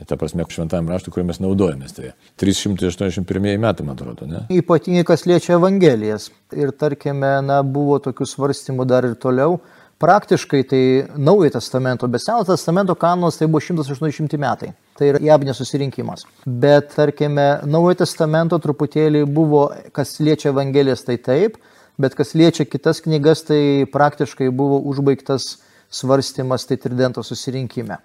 ta 0.05 0.17
prasme, 0.19 0.45
šventam 0.53 0.89
raštui, 0.91 1.13
kurį 1.13 1.25
mes 1.31 1.39
naudojamės. 1.41 1.95
Tai 1.97 2.11
381 2.37 3.57
metai, 3.57 3.85
man 3.87 3.95
atrodo, 3.95 4.27
ne? 4.29 4.43
Ypatingai, 4.53 5.05
kas 5.07 5.25
liečia 5.25 5.55
Evangelijas. 5.57 6.29
Ir 6.53 6.73
tarkime, 6.77 7.39
na, 7.45 7.63
buvo 7.65 7.97
tokių 8.03 8.27
svarstymų 8.29 8.85
dar 8.89 9.07
ir 9.09 9.17
toliau. 9.17 9.57
Praktiškai 9.97 10.59
tai 10.69 10.81
Naujojo 11.17 11.55
testamento, 11.55 12.05
bet 12.07 12.21
Seno 12.21 12.43
testamento 12.45 12.93
kanonas 12.95 13.39
tai 13.39 13.47
buvo 13.49 13.63
180 13.65 14.37
metai. 14.37 14.69
Tai 14.97 15.07
yra 15.09 15.21
jabnės 15.25 15.57
susirinkimas. 15.57 16.27
Bet, 16.45 16.91
tarkime, 16.93 17.47
Naujojo 17.65 18.03
testamento 18.03 18.59
truputėlį 18.61 19.23
buvo, 19.25 19.71
kas 19.97 20.19
liečia 20.21 20.51
Evangelijas, 20.53 21.01
tai 21.07 21.17
taip, 21.17 21.57
bet 21.97 22.13
kas 22.13 22.35
liečia 22.37 22.67
kitas 22.69 23.01
knygas, 23.01 23.41
tai 23.49 23.89
praktiškai 23.89 24.51
buvo 24.53 24.77
užbaigtas 24.93 25.55
svarstymas 25.89 26.69
tai 26.69 26.77
Tridento 26.77 27.23
susirinkime. 27.25 27.97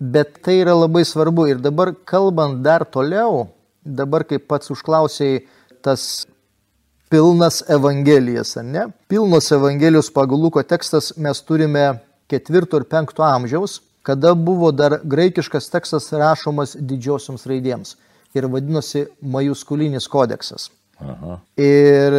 Bet 0.00 0.40
tai 0.42 0.58
yra 0.62 0.74
labai 0.74 1.04
svarbu 1.06 1.46
ir 1.48 1.62
dabar 1.62 1.92
kalbant 2.04 2.62
dar 2.64 2.84
toliau, 2.84 3.48
dabar 3.84 4.24
kaip 4.26 4.48
pats 4.50 4.72
užklausėjai, 4.74 5.44
tas 5.84 6.24
pilnas 7.12 7.62
Evangelijas, 7.70 8.56
ar 8.58 8.64
ne? 8.64 8.86
Pilnos 9.08 9.52
Evangelijos 9.54 10.10
pagal 10.10 10.40
Luko 10.40 10.62
tekstas 10.62 11.12
mes 11.16 11.42
turime 11.46 12.00
ketvirto 12.28 12.80
ir 12.80 12.88
penkto 12.90 13.22
amžiaus, 13.22 13.80
kada 14.02 14.34
buvo 14.34 14.72
dar 14.72 14.98
graikiškas 15.04 15.70
tekstas 15.72 16.10
rašomas 16.12 16.74
didžiosioms 16.76 17.46
raidėms 17.48 17.94
ir 18.34 18.48
vadinosi 18.50 19.06
majuskulinis 19.22 20.08
kodeksas. 20.10 20.68
Aha. 21.00 21.38
Ir 21.60 22.16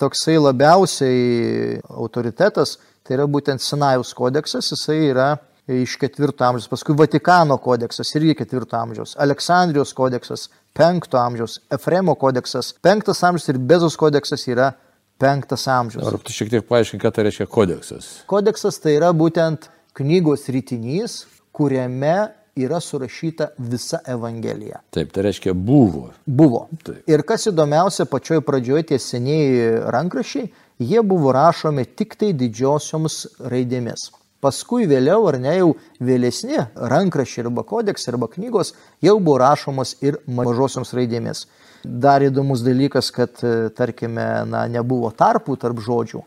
toksai 0.00 0.36
labiausiai 0.40 1.80
autoritetas, 1.88 2.76
tai 3.04 3.18
yra 3.18 3.26
būtent 3.30 3.62
Sinajaus 3.64 4.12
kodeksas, 4.16 4.70
jisai 4.72 5.00
yra 5.08 5.28
iš 5.68 5.96
ketvirto 6.00 6.44
amžiaus, 6.44 6.68
paskui 6.68 6.96
Vatikano 6.98 7.56
kodeksas 7.62 8.10
irgi 8.18 8.34
ketvirto 8.42 8.76
amžiaus, 8.76 9.14
Aleksandrijos 9.18 9.94
kodeksas 9.96 10.48
penkto 10.76 11.18
amžiaus, 11.18 11.60
Efremo 11.72 12.14
kodeksas 12.20 12.72
penktas 12.82 13.22
amžiaus 13.24 13.48
ir 13.48 13.58
Bezos 13.58 13.96
kodeksas 13.96 14.44
yra 14.48 14.72
penktas 15.18 15.66
amžiaus. 15.68 16.06
Ar 16.06 16.18
tu 16.20 16.34
šiek 16.34 16.50
tiek 16.52 16.66
paaiškink, 16.68 17.02
ką 17.04 17.12
tai 17.14 17.28
reiškia 17.28 17.48
kodeksas? 17.50 18.10
Kodeksas 18.30 18.80
tai 18.82 18.98
yra 18.98 19.12
būtent 19.16 19.70
knygos 19.96 20.48
rytinys, 20.52 21.22
kuriame 21.54 22.34
yra 22.58 22.80
surašyta 22.80 23.48
visa 23.58 23.98
Evangelija. 24.06 24.82
Taip, 24.94 25.12
tai 25.14 25.24
reiškia 25.26 25.54
buvo. 25.54 26.10
Buvo. 26.26 26.66
Taip. 26.84 27.02
Ir 27.10 27.24
kas 27.26 27.48
įdomiausia, 27.50 28.06
pačioj 28.10 28.42
pradžioje 28.46 28.90
tie 28.90 28.98
senieji 29.02 29.70
rankrašiai, 29.94 30.50
jie 30.82 31.02
buvo 31.06 31.32
rašomi 31.34 31.86
tik 31.98 32.18
tai 32.20 32.32
didžiosioms 32.36 33.24
raidėmis. 33.50 34.10
Paskui 34.44 34.84
vėliau, 34.84 35.22
ar 35.30 35.38
ne 35.40 35.54
jau 35.56 35.70
vėlesni 36.04 36.58
rankrašiai 36.76 37.46
arba 37.46 37.64
kodeksai 37.64 38.12
arba 38.12 38.28
knygos 38.28 38.74
jau 39.04 39.16
buvo 39.16 39.38
rašomos 39.40 39.94
ir 40.04 40.18
mažosioms 40.28 40.92
raidėmis. 40.96 41.46
Dar 41.84 42.24
įdomus 42.24 42.60
dalykas, 42.64 43.08
kad, 43.12 43.40
tarkime, 43.76 44.26
na, 44.48 44.66
nebuvo 44.68 45.08
tarpų 45.16 45.56
tarp 45.60 45.80
žodžių, 45.84 46.22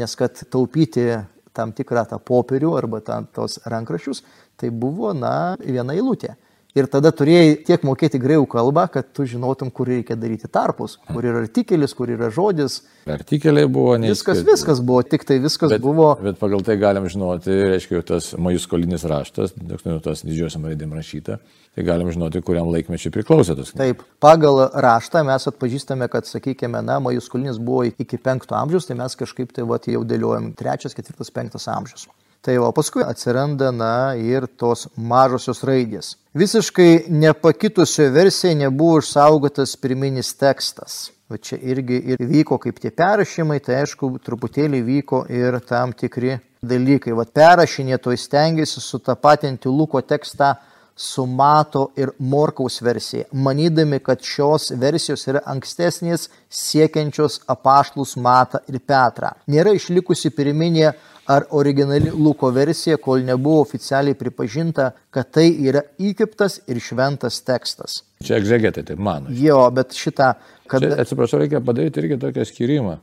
nes 0.00 0.16
kad 0.16 0.44
taupyti 0.52 1.06
tam 1.56 1.72
tikrą 1.76 2.04
tą 2.08 2.20
popierių 2.20 2.76
arba 2.76 3.00
tam, 3.04 3.26
tos 3.32 3.58
rankraščius, 3.68 4.22
tai 4.60 4.70
buvo, 4.72 5.12
na, 5.16 5.54
viena 5.60 5.96
eilutė. 5.96 6.36
Ir 6.72 6.86
tada 6.88 7.10
turėjai 7.12 7.56
tiek 7.68 7.82
mokėti 7.84 8.16
greikų 8.16 8.46
kalbą, 8.54 8.86
kad 8.88 9.10
tu 9.12 9.26
žinotum, 9.28 9.68
kur 9.68 9.90
reikia 9.92 10.14
daryti 10.16 10.48
tarpus, 10.48 10.94
kur 11.10 11.26
yra 11.28 11.42
artikelis, 11.42 11.92
kur 11.92 12.08
yra 12.08 12.30
žodis. 12.32 12.78
Artikeliai 13.12 13.68
buvo 13.68 13.98
ne. 14.00 14.08
Viskas, 14.08 14.40
viskas 14.46 14.80
buvo, 14.80 15.02
tik 15.04 15.26
tai 15.28 15.36
viskas 15.42 15.74
bet, 15.74 15.82
buvo. 15.84 16.14
Bet 16.24 16.40
pagal 16.40 16.64
tai 16.64 16.78
galim 16.80 17.10
žinoti, 17.12 17.52
reiškia, 17.74 18.00
tas 18.08 18.30
majuskolinis 18.40 19.04
raštas, 19.04 19.52
nu, 19.60 19.98
tas 20.00 20.24
didžiosiam 20.24 20.64
raidėm 20.64 20.96
rašyta, 20.96 21.42
tai 21.76 21.84
galim 21.84 22.08
žinoti, 22.14 22.40
kuriam 22.46 22.72
laikmečiui 22.72 23.12
priklausė 23.18 23.58
tas. 23.60 23.76
Taip, 23.76 24.06
pagal 24.24 24.64
raštą 24.72 25.26
mes 25.28 25.52
atpažįstame, 25.52 26.08
kad, 26.08 26.30
sakykime, 26.30 26.80
na, 26.88 27.02
majuskolinis 27.04 27.60
buvo 27.60 27.84
iki 27.90 28.16
5 28.16 28.48
amžiaus, 28.62 28.88
tai 28.88 28.96
mes 28.96 29.20
kažkaip 29.20 29.52
tai 29.52 29.68
va, 29.68 29.76
jau 29.92 30.06
dėliojam 30.08 30.54
3, 30.56 30.88
4, 30.88 31.32
5 31.36 31.72
amžius. 31.76 32.08
Tai 32.42 32.56
o 32.58 32.72
paskui 32.74 33.04
atsiranda, 33.06 33.70
na, 33.70 34.16
ir 34.18 34.48
tos 34.58 34.88
mažosios 34.98 35.60
raidės. 35.62 36.16
Visiškai 36.34 37.04
nepakitusio 37.06 38.08
versijai 38.10 38.56
nebuvo 38.64 38.96
išsaugotas 38.98 39.76
pirminis 39.78 40.32
tekstas. 40.40 41.12
O 41.30 41.38
čia 41.38 41.60
irgi 41.62 42.00
ir 42.12 42.24
vyko 42.26 42.58
kaip 42.58 42.80
tie 42.82 42.90
perrašymai, 42.90 43.60
tai 43.62 43.78
aišku, 43.84 44.10
truputėlį 44.26 44.82
vyko 44.88 45.22
ir 45.30 45.60
tam 45.68 45.94
tikri 45.94 46.34
dalykai. 46.66 47.14
Vat 47.14 47.30
perrašinėtojai 47.30 48.18
stengiasi 48.18 48.82
sutapatinti 48.82 49.70
Luko 49.70 50.02
tekstą 50.02 50.50
su 50.98 51.24
Mato 51.26 51.86
ir 51.96 52.10
Morkaus 52.18 52.82
versija, 52.82 53.24
manydami, 53.32 54.02
kad 54.04 54.20
šios 54.22 54.72
versijos 54.78 55.24
yra 55.30 55.40
ankstesnės 55.54 56.28
siekiančios 56.50 57.40
apaštlus 57.50 58.16
Matą 58.20 58.60
ir 58.68 58.82
Petrą. 58.82 59.32
Nėra 59.48 59.72
išlikusi 59.78 60.34
pirminė 60.36 60.90
ar 61.32 61.46
originali 61.50 62.10
Luko 62.12 62.50
versija, 62.54 62.98
kol 63.00 63.24
nebuvo 63.26 63.62
oficialiai 63.64 64.16
pripažinta, 64.18 64.90
kad 65.10 65.30
tai 65.34 65.48
yra 65.68 65.84
įkiptas 66.00 66.60
ir 66.70 66.80
šventas 66.82 67.40
tekstas. 67.46 68.02
Čia 68.24 68.38
egzegetai 68.40 68.84
taip 68.92 69.00
mano. 69.02 69.32
Jo, 69.36 69.64
bet 69.74 69.96
šitą, 69.96 70.34
kad... 70.70 70.84
Čia, 70.84 70.98
atsiprašau, 71.04 71.42
reikia 71.42 71.62
padaryti 71.64 72.02
irgi 72.02 72.20
tokią 72.22 72.46
skirimą, 72.48 72.96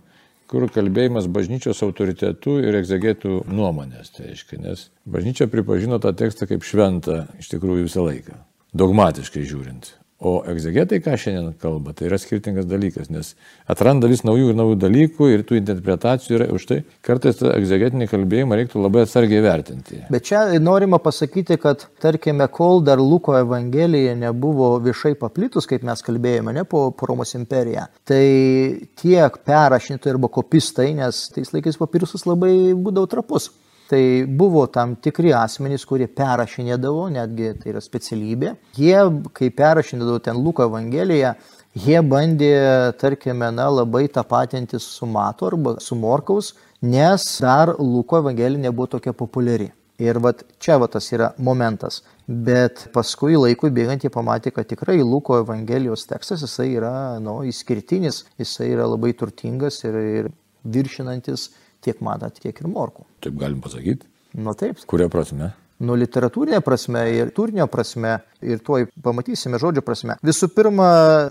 kur 0.49 0.67
kalbėjimas 0.73 1.29
bažnyčios 1.31 1.81
autoritetų 1.85 2.57
ir 2.65 2.79
egzegetų 2.81 3.43
nuomonės. 3.49 4.13
Tai 4.15 4.29
aiškiai, 4.33 4.61
nes 4.65 4.87
bažnyčia 5.09 5.49
pripažino 5.51 6.01
tą 6.03 6.13
tekstą 6.17 6.49
kaip 6.49 6.65
šventą 6.67 7.23
iš 7.41 7.51
tikrųjų 7.55 7.89
visą 7.89 8.05
laiką, 8.07 8.37
dogmatiškai 8.77 9.45
žiūrint. 9.49 9.93
O 10.19 10.41
egzegetai, 10.51 10.97
ką 10.99 11.13
šiandien 11.15 11.53
kalba, 11.61 11.93
tai 11.95 12.09
yra 12.09 12.17
skirtingas 12.19 12.65
dalykas, 12.67 13.07
nes 13.07 13.29
atranda 13.71 14.09
vis 14.11 14.25
naujų 14.27 14.49
ir 14.51 14.57
naujų 14.59 14.75
dalykų 14.81 15.29
ir 15.31 15.45
tų 15.47 15.55
interpretacijų 15.61 16.35
yra 16.35 16.47
už 16.51 16.65
tai 16.67 16.79
kartais 17.07 17.39
tą 17.39 17.53
egzegetinį 17.55 18.09
kalbėjimą 18.11 18.57
reiktų 18.59 18.83
labai 18.83 19.05
atsargiai 19.05 19.39
vertinti. 19.45 20.01
Bet 20.11 20.27
čia 20.27 20.41
norima 20.59 20.99
pasakyti, 20.99 21.55
kad 21.63 21.87
tarkime, 22.03 22.49
kol 22.51 22.83
dar 22.83 22.99
Luko 22.99 23.37
Evangelija 23.39 24.17
nebuvo 24.19 24.73
viešai 24.83 25.13
paplitus, 25.21 25.69
kaip 25.71 25.87
mes 25.87 26.03
kalbėjome, 26.03 26.51
ne 26.57 26.65
po 26.67 26.89
Romos 26.99 27.31
imperiją, 27.39 27.87
tai 28.03 28.25
tiek 28.99 29.39
perrašintojai 29.47 30.17
arba 30.17 30.27
kopistai, 30.35 30.91
nes 30.99 31.29
tais 31.31 31.55
laikais 31.55 31.79
papirusas 31.79 32.27
labai 32.27 32.75
būdavo 32.75 33.07
trapus 33.07 33.53
Tai 33.89 34.25
buvo 34.27 34.67
tam 34.69 34.91
tikri 35.01 35.31
asmenys, 35.33 35.81
kurie 35.89 36.05
perrašinėdavo, 36.13 37.07
netgi 37.09 37.55
tai 37.57 37.71
yra 37.71 37.79
specialybė. 37.81 38.51
Jie, 38.77 38.97
kai 39.33 39.47
perrašinėdavo 39.49 40.19
ten 40.27 40.37
Luko 40.37 40.67
Evangeliją, 40.69 41.31
jie 41.73 42.03
bandė, 42.05 42.51
tarkime, 43.01 43.47
na, 43.55 43.65
labai 43.73 44.03
tapatinti 44.13 44.77
su 44.83 45.09
Mato 45.09 45.47
arba 45.49 45.79
su 45.81 45.97
Morkaus, 45.97 46.51
nes 46.85 47.25
dar 47.41 47.71
Luko 47.79 48.19
Evangelija 48.21 48.67
nebuvo 48.67 48.91
tokia 48.93 49.15
populiari. 49.17 49.71
Ir 49.99 50.19
vat 50.21 50.45
čia 50.61 50.77
va 50.79 50.87
tas 50.87 51.09
yra 51.11 51.31
momentas. 51.41 52.03
Bet 52.29 52.85
paskui 52.93 53.33
laikui 53.35 53.71
bėgant 53.73 54.05
jie 54.05 54.11
pamatė, 54.13 54.53
kad 54.53 54.69
tikrai 54.69 54.99
Luko 55.01 55.39
Evangelijos 55.41 56.05
tekstas 56.07 56.45
jisai 56.45 56.69
yra 56.77 56.93
nu, 57.25 57.39
išskirtinis, 57.49 58.21
jisai 58.37 58.69
yra 58.75 58.85
labai 58.85 59.15
turtingas 59.17 59.81
ir, 59.89 59.97
ir 59.97 60.29
viršinantis 60.63 61.49
tiek 61.85 62.01
matą, 62.05 62.31
tiek 62.35 62.55
ir 62.55 62.69
morkų. 62.69 63.07
Taip 63.25 63.39
galim 63.39 63.59
pasakyti. 63.63 64.07
Nu 64.37 64.53
taip. 64.57 64.79
Kuria 64.89 65.09
prasme? 65.11 65.51
Nu, 65.79 65.95
literatūrinė 65.95 66.59
prasme 66.59 67.05
ir 67.15 67.29
turinio 67.31 67.63
prasme, 67.71 68.17
ir 68.43 68.59
tuoj 68.59 68.89
pamatysime 68.99 69.55
žodžio 69.61 69.79
prasme. 69.87 70.17
Visų 70.27 70.49
pirma, 70.51 70.89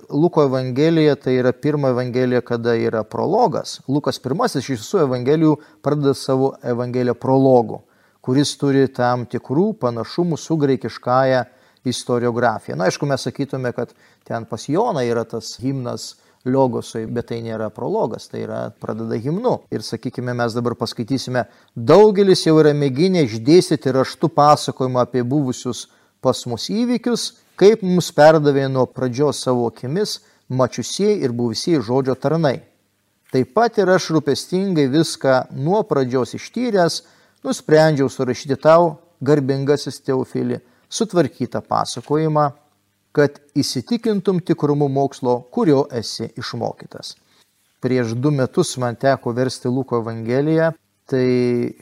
Luko 0.09 0.47
Evangelija 0.49 1.19
tai 1.21 1.35
yra 1.37 1.53
pirma 1.53 1.91
Evangelija, 1.93 2.41
kada 2.41 2.73
yra 2.81 3.03
prologas. 3.05 3.83
Lukas 3.93 4.17
pirmasis 4.25 4.65
iš 4.65 4.79
visų 4.79 5.03
Evangelijų 5.05 5.59
pradeda 5.85 6.17
savo 6.17 6.55
Evangeliją 6.65 7.13
prologu 7.21 7.83
kuris 8.29 8.51
turi 8.61 8.85
tam 8.93 9.23
tikrų 9.25 9.71
panašumų 9.81 10.37
su 10.37 10.59
graikiškąja 10.61 11.47
istoriografija. 11.89 12.77
Na, 12.77 12.91
aišku, 12.91 13.07
mes 13.09 13.23
sakytume, 13.25 13.71
kad 13.73 13.95
ten 14.29 14.45
pas 14.51 14.67
Joną 14.69 15.01
yra 15.09 15.25
tas 15.25 15.55
himnas 15.63 16.11
Liogosui, 16.47 17.07
bet 17.11 17.31
tai 17.33 17.41
nėra 17.43 17.69
prologas, 17.75 18.29
tai 18.31 18.45
yra 18.45 18.61
pradeda 18.81 19.19
himnu. 19.19 19.55
Ir 19.75 19.83
sakykime, 19.83 20.35
mes 20.39 20.55
dabar 20.55 20.77
paskaitysime, 20.79 21.45
daugelis 21.75 22.45
jau 22.47 22.57
yra 22.61 22.75
mėginę 22.77 23.25
išdėstyti 23.27 23.93
raštų 23.97 24.31
pasakojimą 24.37 25.03
apie 25.03 25.25
buvusius 25.27 25.87
pas 26.23 26.41
mus 26.51 26.69
įvykius, 26.71 27.33
kaip 27.59 27.83
mums 27.83 28.13
perdavė 28.15 28.69
nuo 28.71 28.87
pradžios 28.87 29.43
savo 29.43 29.67
akimis 29.73 30.21
mačiusieji 30.49 31.21
ir 31.27 31.35
buvusieji 31.37 31.83
žodžio 31.85 32.15
tarnai. 32.19 32.61
Taip 33.33 33.53
pat 33.53 33.77
ir 33.83 33.91
aš 33.93 34.09
rūpestingai 34.15 34.87
viską 34.89 35.51
nuo 35.61 35.83
pradžios 35.85 36.33
ištyręs, 36.39 37.03
nusprendžiau 37.45 38.09
surašyti 38.09 38.57
tau, 38.63 38.95
garbingasis 39.21 40.01
Teofilį, 40.07 40.63
sutvarkytą 40.89 41.61
pasakojimą, 41.61 42.47
kad 43.19 43.41
įsitikintum 43.59 44.39
tikrumu 44.47 44.87
mokslo, 44.89 45.41
kurio 45.51 45.89
esi 45.91 46.29
išmokytas. 46.39 47.17
Prieš 47.83 48.15
du 48.15 48.31
metus 48.35 48.77
man 48.79 48.95
teko 48.99 49.33
versti 49.35 49.71
Luko 49.71 49.99
Evangeliją, 49.99 50.71
tai 51.09 51.27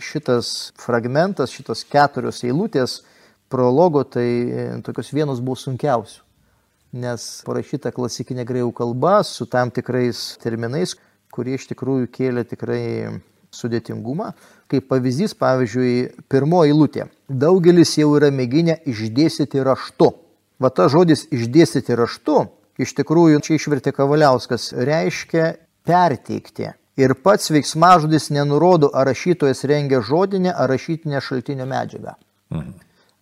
šitas 0.00 0.72
fragmentas, 0.80 1.52
šitos 1.52 1.84
keturios 1.92 2.40
eilutės 2.46 3.02
prologo, 3.52 4.04
tai 4.08 4.26
e, 4.26 4.66
tokios 4.86 5.12
vienos 5.12 5.44
buvo 5.44 5.58
sunkiausių, 5.60 6.20
nes 7.04 7.28
parašyta 7.46 7.92
klasikinė 7.92 8.48
greikų 8.48 8.72
kalba 8.80 9.18
su 9.26 9.48
tam 9.50 9.72
tikrais 9.74 10.38
terminais, 10.42 10.96
kurie 11.34 11.58
iš 11.60 11.68
tikrųjų 11.72 12.08
kėlė 12.16 12.46
tikrai 12.48 12.84
sudėtingumą. 13.52 14.32
Kaip 14.72 14.88
pavyzdys, 14.90 15.36
pavyzdžiui, 15.38 15.90
pirmoji 16.32 16.72
eilutė. 16.72 17.10
Daugelis 17.28 17.92
jau 18.00 18.14
yra 18.18 18.32
mėginę 18.34 18.80
išdėstyti 18.88 19.64
raštu. 19.66 20.14
Va 20.62 20.70
ta 20.72 20.88
žodis 20.92 21.26
išdėstyti 21.34 21.96
raštu, 21.98 22.46
iš 22.80 22.94
tikrųjų 22.96 23.42
čia 23.44 23.56
išvertė 23.58 23.92
Kavaliauskas, 23.96 24.70
reiškia 24.72 25.52
perteikti. 25.86 26.72
Ir 26.96 27.12
pats 27.20 27.50
veiksmažodis 27.52 28.30
nenurodo, 28.32 28.88
ar 28.96 29.04
rašytojas 29.10 29.66
rengia 29.68 30.00
žodinę 30.00 30.54
ar 30.56 30.70
rašytinę 30.72 31.20
šaltinio 31.20 31.68
medžiagą. 31.68 32.16
Mhm. 32.54 32.72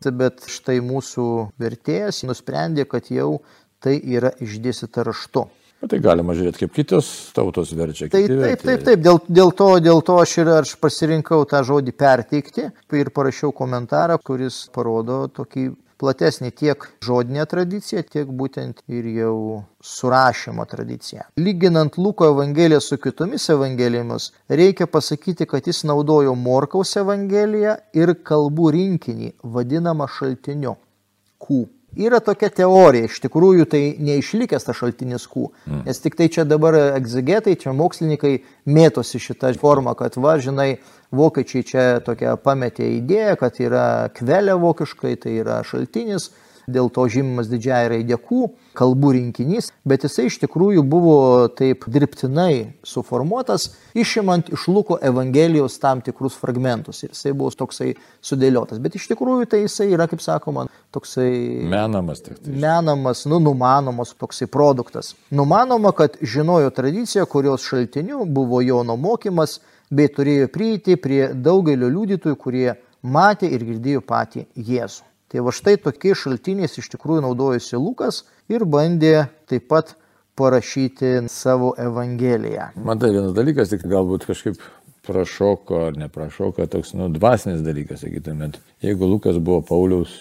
Bet 0.05 0.45
štai 0.53 0.79
mūsų 0.85 1.27
vertėjas 1.59 2.23
nusprendė, 2.29 2.85
kad 2.85 3.09
jau 3.11 3.41
tai 3.83 3.97
yra 3.99 4.35
išdėstyta 4.45 5.03
raštu. 5.07 5.47
Bet 5.85 5.91
tai 5.93 5.99
galima 6.05 6.33
žiūrėti, 6.37 6.63
kaip 6.63 6.75
kitos 6.77 7.09
tautos 7.37 7.73
verčia. 7.77 8.07
Tai, 8.13 8.23
taip, 8.29 8.63
taip, 8.63 8.85
taip, 8.87 9.01
dėl, 9.05 9.19
dėl, 9.29 9.51
to, 9.57 9.67
dėl 9.85 10.05
to 10.07 10.15
aš 10.23 10.37
ir 10.41 10.51
aš 10.55 10.77
pasirinkau 10.81 11.43
tą 11.49 11.61
žodį 11.67 11.93
perteikti 11.99 12.69
ir 13.01 13.11
parašiau 13.17 13.53
komentarą, 13.57 14.21
kuris 14.25 14.63
parodo 14.73 15.25
tokį 15.35 15.67
platesnį 16.01 16.51
tiek 16.57 16.87
žodinę 17.05 17.45
tradiciją, 17.51 18.03
tiek 18.11 18.31
būtent 18.41 18.83
ir 18.89 19.07
jau 19.15 19.37
surašymo 19.85 20.65
tradiciją. 20.71 21.29
Lyginant 21.41 21.99
Luko 21.99 22.29
Evangeliją 22.33 22.81
su 22.81 22.99
kitomis 22.99 23.49
Evangelijomis, 23.55 24.31
reikia 24.49 24.87
pasakyti, 24.87 25.47
kad 25.51 25.67
jis 25.67 25.85
naudojo 25.89 26.35
Morkaus 26.35 26.97
Evangeliją 27.01 27.77
ir 27.97 28.17
kalbų 28.27 28.73
rinkinį, 28.79 29.33
vadinamą 29.57 30.09
šaltiniu- 30.19 30.77
kū. 31.45 31.65
Yra 31.97 32.21
tokia 32.25 32.51
teorija, 32.51 33.09
iš 33.09 33.21
tikrųjų 33.23 33.67
tai 33.71 33.83
neišlikęs 34.03 34.67
tas 34.67 34.79
šaltinis 34.79 35.27
kų, 35.31 35.49
mm. 35.67 35.83
nes 35.87 36.03
tik 36.03 36.17
tai 36.19 36.29
čia 36.33 36.47
dabar 36.49 36.77
egzegetai, 36.97 37.55
čia 37.61 37.75
mokslininkai 37.77 38.35
mėtosi 38.67 39.21
šitą 39.23 39.53
formą, 39.61 39.95
kad 39.99 40.19
va, 40.19 40.37
žinai, 40.43 40.79
vokiečiai 41.15 41.67
čia 41.67 41.85
tokia 42.05 42.35
pametė 42.41 42.89
idėją, 42.97 43.37
kad 43.41 43.61
yra 43.63 43.87
kvelė 44.17 44.59
vokiškai, 44.63 45.15
tai 45.23 45.37
yra 45.45 45.61
šaltinis, 45.67 46.33
dėl 46.71 46.91
to 46.93 47.07
žymimas 47.11 47.51
didžiai 47.51 47.89
raidė 47.93 48.19
Q, 48.21 48.49
kalbų 48.79 49.13
rinkinys, 49.17 49.71
bet 49.87 50.07
jisai 50.07 50.29
iš 50.29 50.39
tikrųjų 50.43 50.85
buvo 50.89 51.17
taip 51.55 51.87
dirbtinai 51.91 52.75
suformuotas, 52.87 53.71
išimant 53.95 54.51
iš 54.55 54.67
Luko 54.73 54.99
Evangelijos 55.03 55.79
tam 55.83 56.03
tikrus 56.05 56.39
fragmentus 56.41 57.05
ir 57.05 57.13
jisai 57.13 57.35
buvo 57.37 57.53
toksai 57.55 57.93
sudėliotas, 58.25 58.81
bet 58.83 58.99
iš 58.99 59.07
tikrųjų 59.13 59.51
tai 59.51 59.65
jisai 59.65 59.91
yra, 59.93 60.09
kaip 60.11 60.25
sakoma, 60.25 60.67
toksai... 60.95 61.31
Menamas, 61.71 62.25
tik 62.25 62.41
tai. 62.41 62.57
Menamas, 62.65 63.25
nu, 63.31 63.41
numanomas 63.43 64.15
toksai 64.19 64.49
produktas. 64.51 65.15
Numanoma, 65.35 65.95
kad 65.97 66.19
žinojo 66.23 66.73
tradiciją, 66.75 67.29
kurios 67.31 67.67
šaltiniu 67.69 68.25
buvo 68.27 68.63
Jono 68.65 68.97
mokymas, 69.01 69.61
bei 69.95 70.11
turėjo 70.11 70.49
prieiti 70.53 70.97
prie 71.01 71.29
daugelio 71.35 71.91
liudytojų, 71.93 72.39
kurie 72.41 72.69
matė 73.05 73.51
ir 73.53 73.65
girdėjo 73.69 74.05
patį 74.07 74.47
Jėzų. 74.57 75.14
Tai 75.35 75.43
va 75.43 75.51
štai 75.51 75.81
tokiais 75.83 76.21
šaltiniais 76.21 76.77
iš 76.79 76.87
tikrųjų 76.93 77.25
naudojosi 77.25 77.75
Lukas 77.75 78.21
ir 78.47 78.63
bandė 78.71 79.25
taip 79.51 79.65
pat 79.67 79.97
parašyti 80.39 81.25
savo 81.27 81.73
Evangeliją. 81.75 82.69
Man 82.79 83.03
tai 83.03 83.11
vienas 83.17 83.35
dalykas, 83.35 83.73
tik 83.73 83.83
galbūt 83.91 84.29
kažkaip 84.29 84.63
prašoko 85.03 85.81
ar 85.89 85.99
neprašoko, 85.99 86.69
toks 86.71 86.95
nu, 86.95 87.09
dvasinis 87.11 87.67
dalykas, 87.67 88.05
sakytumėt. 88.07 88.61
Jeigu 88.87 89.11
Lukas 89.11 89.43
buvo 89.43 89.59
Pauliaus 89.67 90.15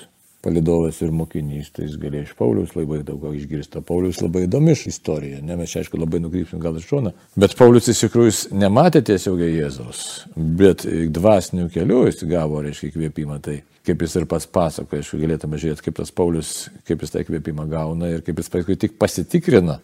palidovas 0.43 0.99
ir 1.01 1.11
mokinys, 1.15 1.69
tai 1.71 1.87
jis 1.87 1.95
galėjo 2.01 2.27
iš 2.27 2.33
Paulius 2.39 2.73
labai 2.75 2.99
daug 3.07 3.21
ką 3.23 3.31
išgirsti. 3.37 3.81
Paulius 3.87 4.19
labai 4.21 4.43
įdomi 4.47 4.75
istorija, 4.75 5.39
ne 5.41 5.55
mes 5.59 5.71
čia 5.71 5.83
aišku 5.83 5.99
labai 6.01 6.19
nukrypsim 6.23 6.59
gal 6.63 6.75
iš 6.79 6.89
šoną, 6.89 7.13
bet 7.39 7.55
Paulius 7.59 7.87
iš 7.93 8.03
tikrųjų 8.05 8.33
nematė 8.59 9.03
tiesiogiai 9.07 9.55
Jėzaus, 9.61 10.01
bet 10.35 10.83
dvasinių 11.15 11.69
kelių 11.73 12.01
jis 12.09 12.25
gavo, 12.27 12.59
reiškia, 12.65 12.91
įkvėpimą. 12.91 13.39
Tai 13.43 13.61
kaip 13.87 14.03
jis 14.03 14.19
ir 14.19 14.27
pats 14.31 14.49
pasakoja, 14.59 15.03
aišku, 15.03 15.21
galėtume 15.23 15.59
žiūrėti, 15.63 15.87
kaip 15.87 15.97
tas 16.01 16.11
Paulius, 16.15 16.53
kaip 16.87 17.03
jis 17.03 17.15
tą 17.15 17.23
įkvėpimą 17.23 17.67
gauna 17.71 18.11
ir 18.11 18.23
kaip 18.27 18.43
jis 18.43 18.51
paskui 18.51 18.79
tik 18.79 18.99
pasitikrina 18.99 19.79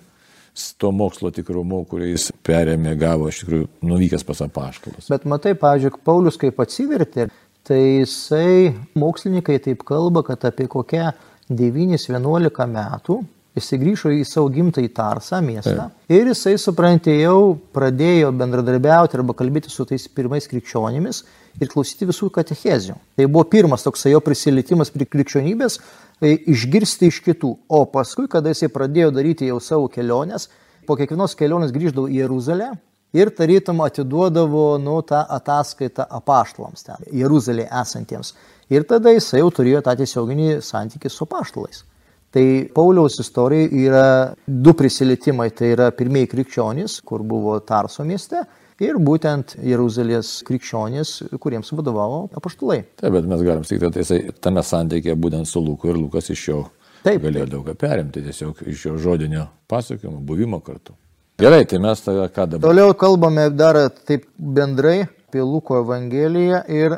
to 0.79 0.91
mokslo 0.91 1.31
tikrumu, 1.31 1.83
kurį 1.87 2.13
jis 2.13 2.29
perėmė, 2.45 2.95
gavo 2.99 3.29
iš 3.29 3.43
tikrųjų 3.43 3.67
nuvykęs 3.85 4.25
pas 4.27 4.41
apaštalus. 4.43 5.07
Bet 5.11 5.27
matai, 5.29 5.53
pavyzdžiui, 5.59 6.01
Paulius 6.03 6.39
kaip 6.41 6.59
atsivertė, 6.59 7.29
tai 7.67 7.81
jisai, 7.99 8.75
mokslininkai 8.99 9.59
taip 9.65 9.83
kalba, 9.87 10.23
kad 10.27 10.45
apie 10.47 10.67
kokią 10.71 11.11
9-11 11.49 12.69
metų 12.69 13.19
jisai 13.57 13.79
grįžo 13.81 14.11
į 14.13 14.23
savo 14.27 14.49
gimtąjį 14.53 14.89
Tarsą 14.95 15.39
miestą 15.43 15.75
Taip. 15.89 16.11
ir 16.13 16.29
jisai, 16.31 16.55
suprantate, 16.61 17.15
jau 17.19 17.57
pradėjo 17.75 18.31
bendradarbiauti 18.37 19.17
arba 19.19 19.35
kalbėti 19.37 19.71
su 19.73 19.85
tais 19.89 20.07
pirmais 20.07 20.47
krikščionimis 20.49 21.23
ir 21.59 21.71
klausyti 21.71 22.07
visų 22.09 22.29
katechezijų. 22.35 22.97
Tai 23.17 23.27
buvo 23.27 23.45
pirmas 23.51 23.85
toksai 23.85 24.13
jo 24.13 24.21
prisilietimas 24.23 24.93
prie 24.93 25.07
krikščionybės, 25.09 25.79
tai 26.21 26.35
išgirsti 26.53 27.09
iš 27.09 27.21
kitų. 27.25 27.55
O 27.67 27.83
paskui, 27.91 28.29
kada 28.31 28.53
jisai 28.53 28.71
pradėjo 28.73 29.11
daryti 29.15 29.49
jau 29.49 29.59
savo 29.63 29.89
keliones, 29.91 30.49
po 30.87 30.97
kiekvienos 30.99 31.35
kelionės 31.39 31.73
grįždavo 31.75 32.09
į 32.09 32.23
Jeruzalę 32.23 32.71
ir 33.13 33.31
tarytum 33.35 33.81
atiduodavo 33.85 34.77
nu, 34.81 34.99
tą 35.01 35.23
ataskaitą 35.37 36.05
apaštalams 36.19 36.85
ten, 36.85 37.05
Jeruzalėje 37.21 37.69
esantiems. 37.81 38.33
Ir 38.69 38.85
tada 38.89 39.13
jisai 39.15 39.41
jau 39.41 39.49
turėjo 39.53 39.81
tą 39.85 39.95
tiesioginį 39.97 40.59
santykį 40.65 41.09
su 41.09 41.25
apaštalais. 41.25 41.83
Tai 42.29 42.45
Pauliaus 42.75 43.17
istorija 43.23 43.69
yra 43.73 44.07
du 44.45 44.75
prisilietimai. 44.77 45.49
Tai 45.49 45.71
yra 45.73 45.87
pirmieji 45.97 46.29
krikščionys, 46.35 46.99
kur 47.01 47.23
buvo 47.25 47.55
Tarso 47.65 48.05
mieste, 48.05 48.43
ir 48.83 48.99
būtent 49.01 49.55
Jeruzalės 49.65 50.39
krikščionys, 50.47 51.15
kuriems 51.41 51.73
vadovavo 51.73 52.27
apaštalai. 52.37 52.83
Taip, 53.01 53.15
bet 53.17 53.29
mes 53.29 53.41
galim 53.41 53.65
sakyti, 53.65 53.81
kad 53.87 53.97
jisai 53.97 54.21
tame 54.37 54.61
santykėje 54.61 55.17
būtent 55.17 55.49
su 55.49 55.63
Luku 55.63 55.89
ir 55.89 55.97
Lukas 55.97 56.29
iš 56.29 56.47
jo 56.51 56.61
Taip. 57.01 57.23
galėjo 57.25 57.49
daug 57.55 57.67
ką 57.67 57.77
perimti, 57.79 58.23
tiesiog 58.23 58.61
iš 58.69 58.85
jo 58.85 58.97
žodinio 59.01 59.49
pasakojimo, 59.71 60.21
buvimo 60.21 60.61
kartu. 60.61 60.93
Gerai, 61.39 61.63
tai 61.65 61.79
mes 61.79 62.01
tada 62.03 62.27
ką 62.27 62.45
dabar? 62.51 62.67
Toliau 62.67 62.93
kalbame 62.93 63.45
dar 63.49 63.77
taip 64.03 64.25
bendrai 64.35 65.07
apie 65.07 65.39
Luko 65.39 65.77
Evangeliją 65.79 66.65
ir 66.67 66.97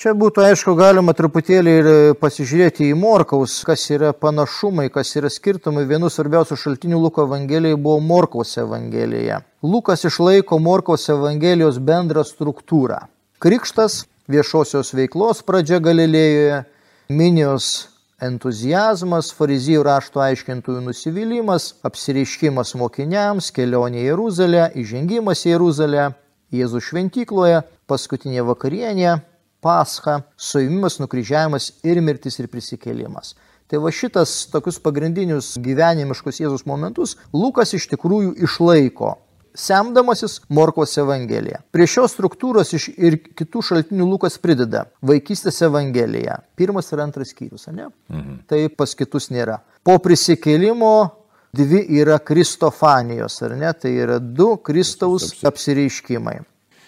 čia 0.00 0.14
būtų 0.16 0.40
aišku 0.40 0.72
galima 0.78 1.12
truputėlį 1.12 1.74
ir 1.82 1.88
pasižiūrėti 2.16 2.88
į 2.88 2.96
Morkaus, 2.96 3.58
kas 3.68 3.84
yra 3.92 4.14
panašumai, 4.16 4.88
kas 4.88 5.12
yra 5.20 5.28
skirtumai. 5.28 5.84
Vienu 5.84 6.08
svarbiausių 6.08 6.56
šaltinių 6.62 7.02
Luko 7.02 7.28
Evangelijai 7.28 7.76
buvo 7.76 8.00
Morkaus 8.00 8.56
Evangelija. 8.56 9.42
Lukas 9.60 10.08
išlaiko 10.08 10.56
Morkaus 10.64 11.04
Evangelijos 11.12 11.76
bendrą 11.76 12.24
struktūrą. 12.24 13.02
Krikštas, 13.36 14.06
viešosios 14.32 14.96
veiklos 14.96 15.44
pradžia 15.44 15.84
Galilėjoje, 15.84 16.64
minijos 17.12 17.90
entuzijazmas, 18.24 19.30
farizyjų 19.36 19.84
rašto 19.86 20.22
aiškintųjų 20.24 20.82
nusivylimas, 20.86 21.72
apsireiškimas 21.86 22.74
mokiniams, 22.80 23.50
kelionė 23.54 24.02
į 24.02 24.08
Jeruzalę, 24.10 24.68
įžengimas 24.80 25.44
į 25.46 25.54
Jeruzalę, 25.54 26.10
Jėzų 26.54 26.80
šventykloje, 26.86 27.62
paskutinė 27.90 28.44
vakarienė, 28.46 29.16
pascha, 29.64 30.20
suimimas, 30.36 31.00
nukryžiavimas 31.02 31.72
ir 31.82 31.98
mirtis 32.04 32.38
ir 32.38 32.50
prisikėlimas. 32.52 33.34
Tai 33.66 33.80
va 33.80 33.90
šitas 33.90 34.44
tokius 34.52 34.76
pagrindinius 34.84 35.54
gyvenimiškus 35.64 36.42
Jėzus 36.42 36.66
momentus 36.68 37.16
Lukas 37.32 37.72
iš 37.74 37.88
tikrųjų 37.94 38.36
išlaiko 38.44 39.14
semdamasis 39.54 40.40
Morkos 40.48 40.98
Evangeliją. 40.98 41.58
Prie 41.72 41.86
šios 41.90 42.12
struktūros 42.16 42.74
iš 42.76 42.88
ir 42.94 43.18
kitų 43.38 43.62
šaltinių 43.68 44.04
Lukas 44.08 44.38
prideda 44.42 44.80
vaikystės 45.04 45.62
Evangeliją. 45.66 46.34
Pirmas 46.58 46.92
ir 46.92 46.98
antras 47.04 47.28
skyrius, 47.34 47.64
ne? 47.70 47.86
Mhm. 48.10 48.34
Tai 48.50 48.60
pas 48.76 48.90
kitus 48.94 49.30
nėra. 49.30 49.56
Po 49.84 49.98
prisikėlimo 50.02 51.10
dvi 51.54 51.80
yra 52.00 52.18
Kristofanijos, 52.18 53.42
ar 53.46 53.52
ne? 53.58 53.72
Tai 53.72 53.90
yra 53.90 54.18
du 54.18 54.56
Kristaus 54.56 55.44
apsireiškimai. 55.46 56.40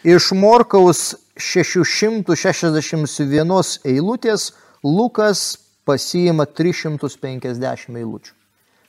Iš 0.07 0.33
Morkaus 0.39 1.15
661 1.37 3.79
eilutės 3.85 4.53
Lukas 4.85 5.59
pasiima 5.87 6.47
350 6.47 7.97
eilučių. 7.97 8.33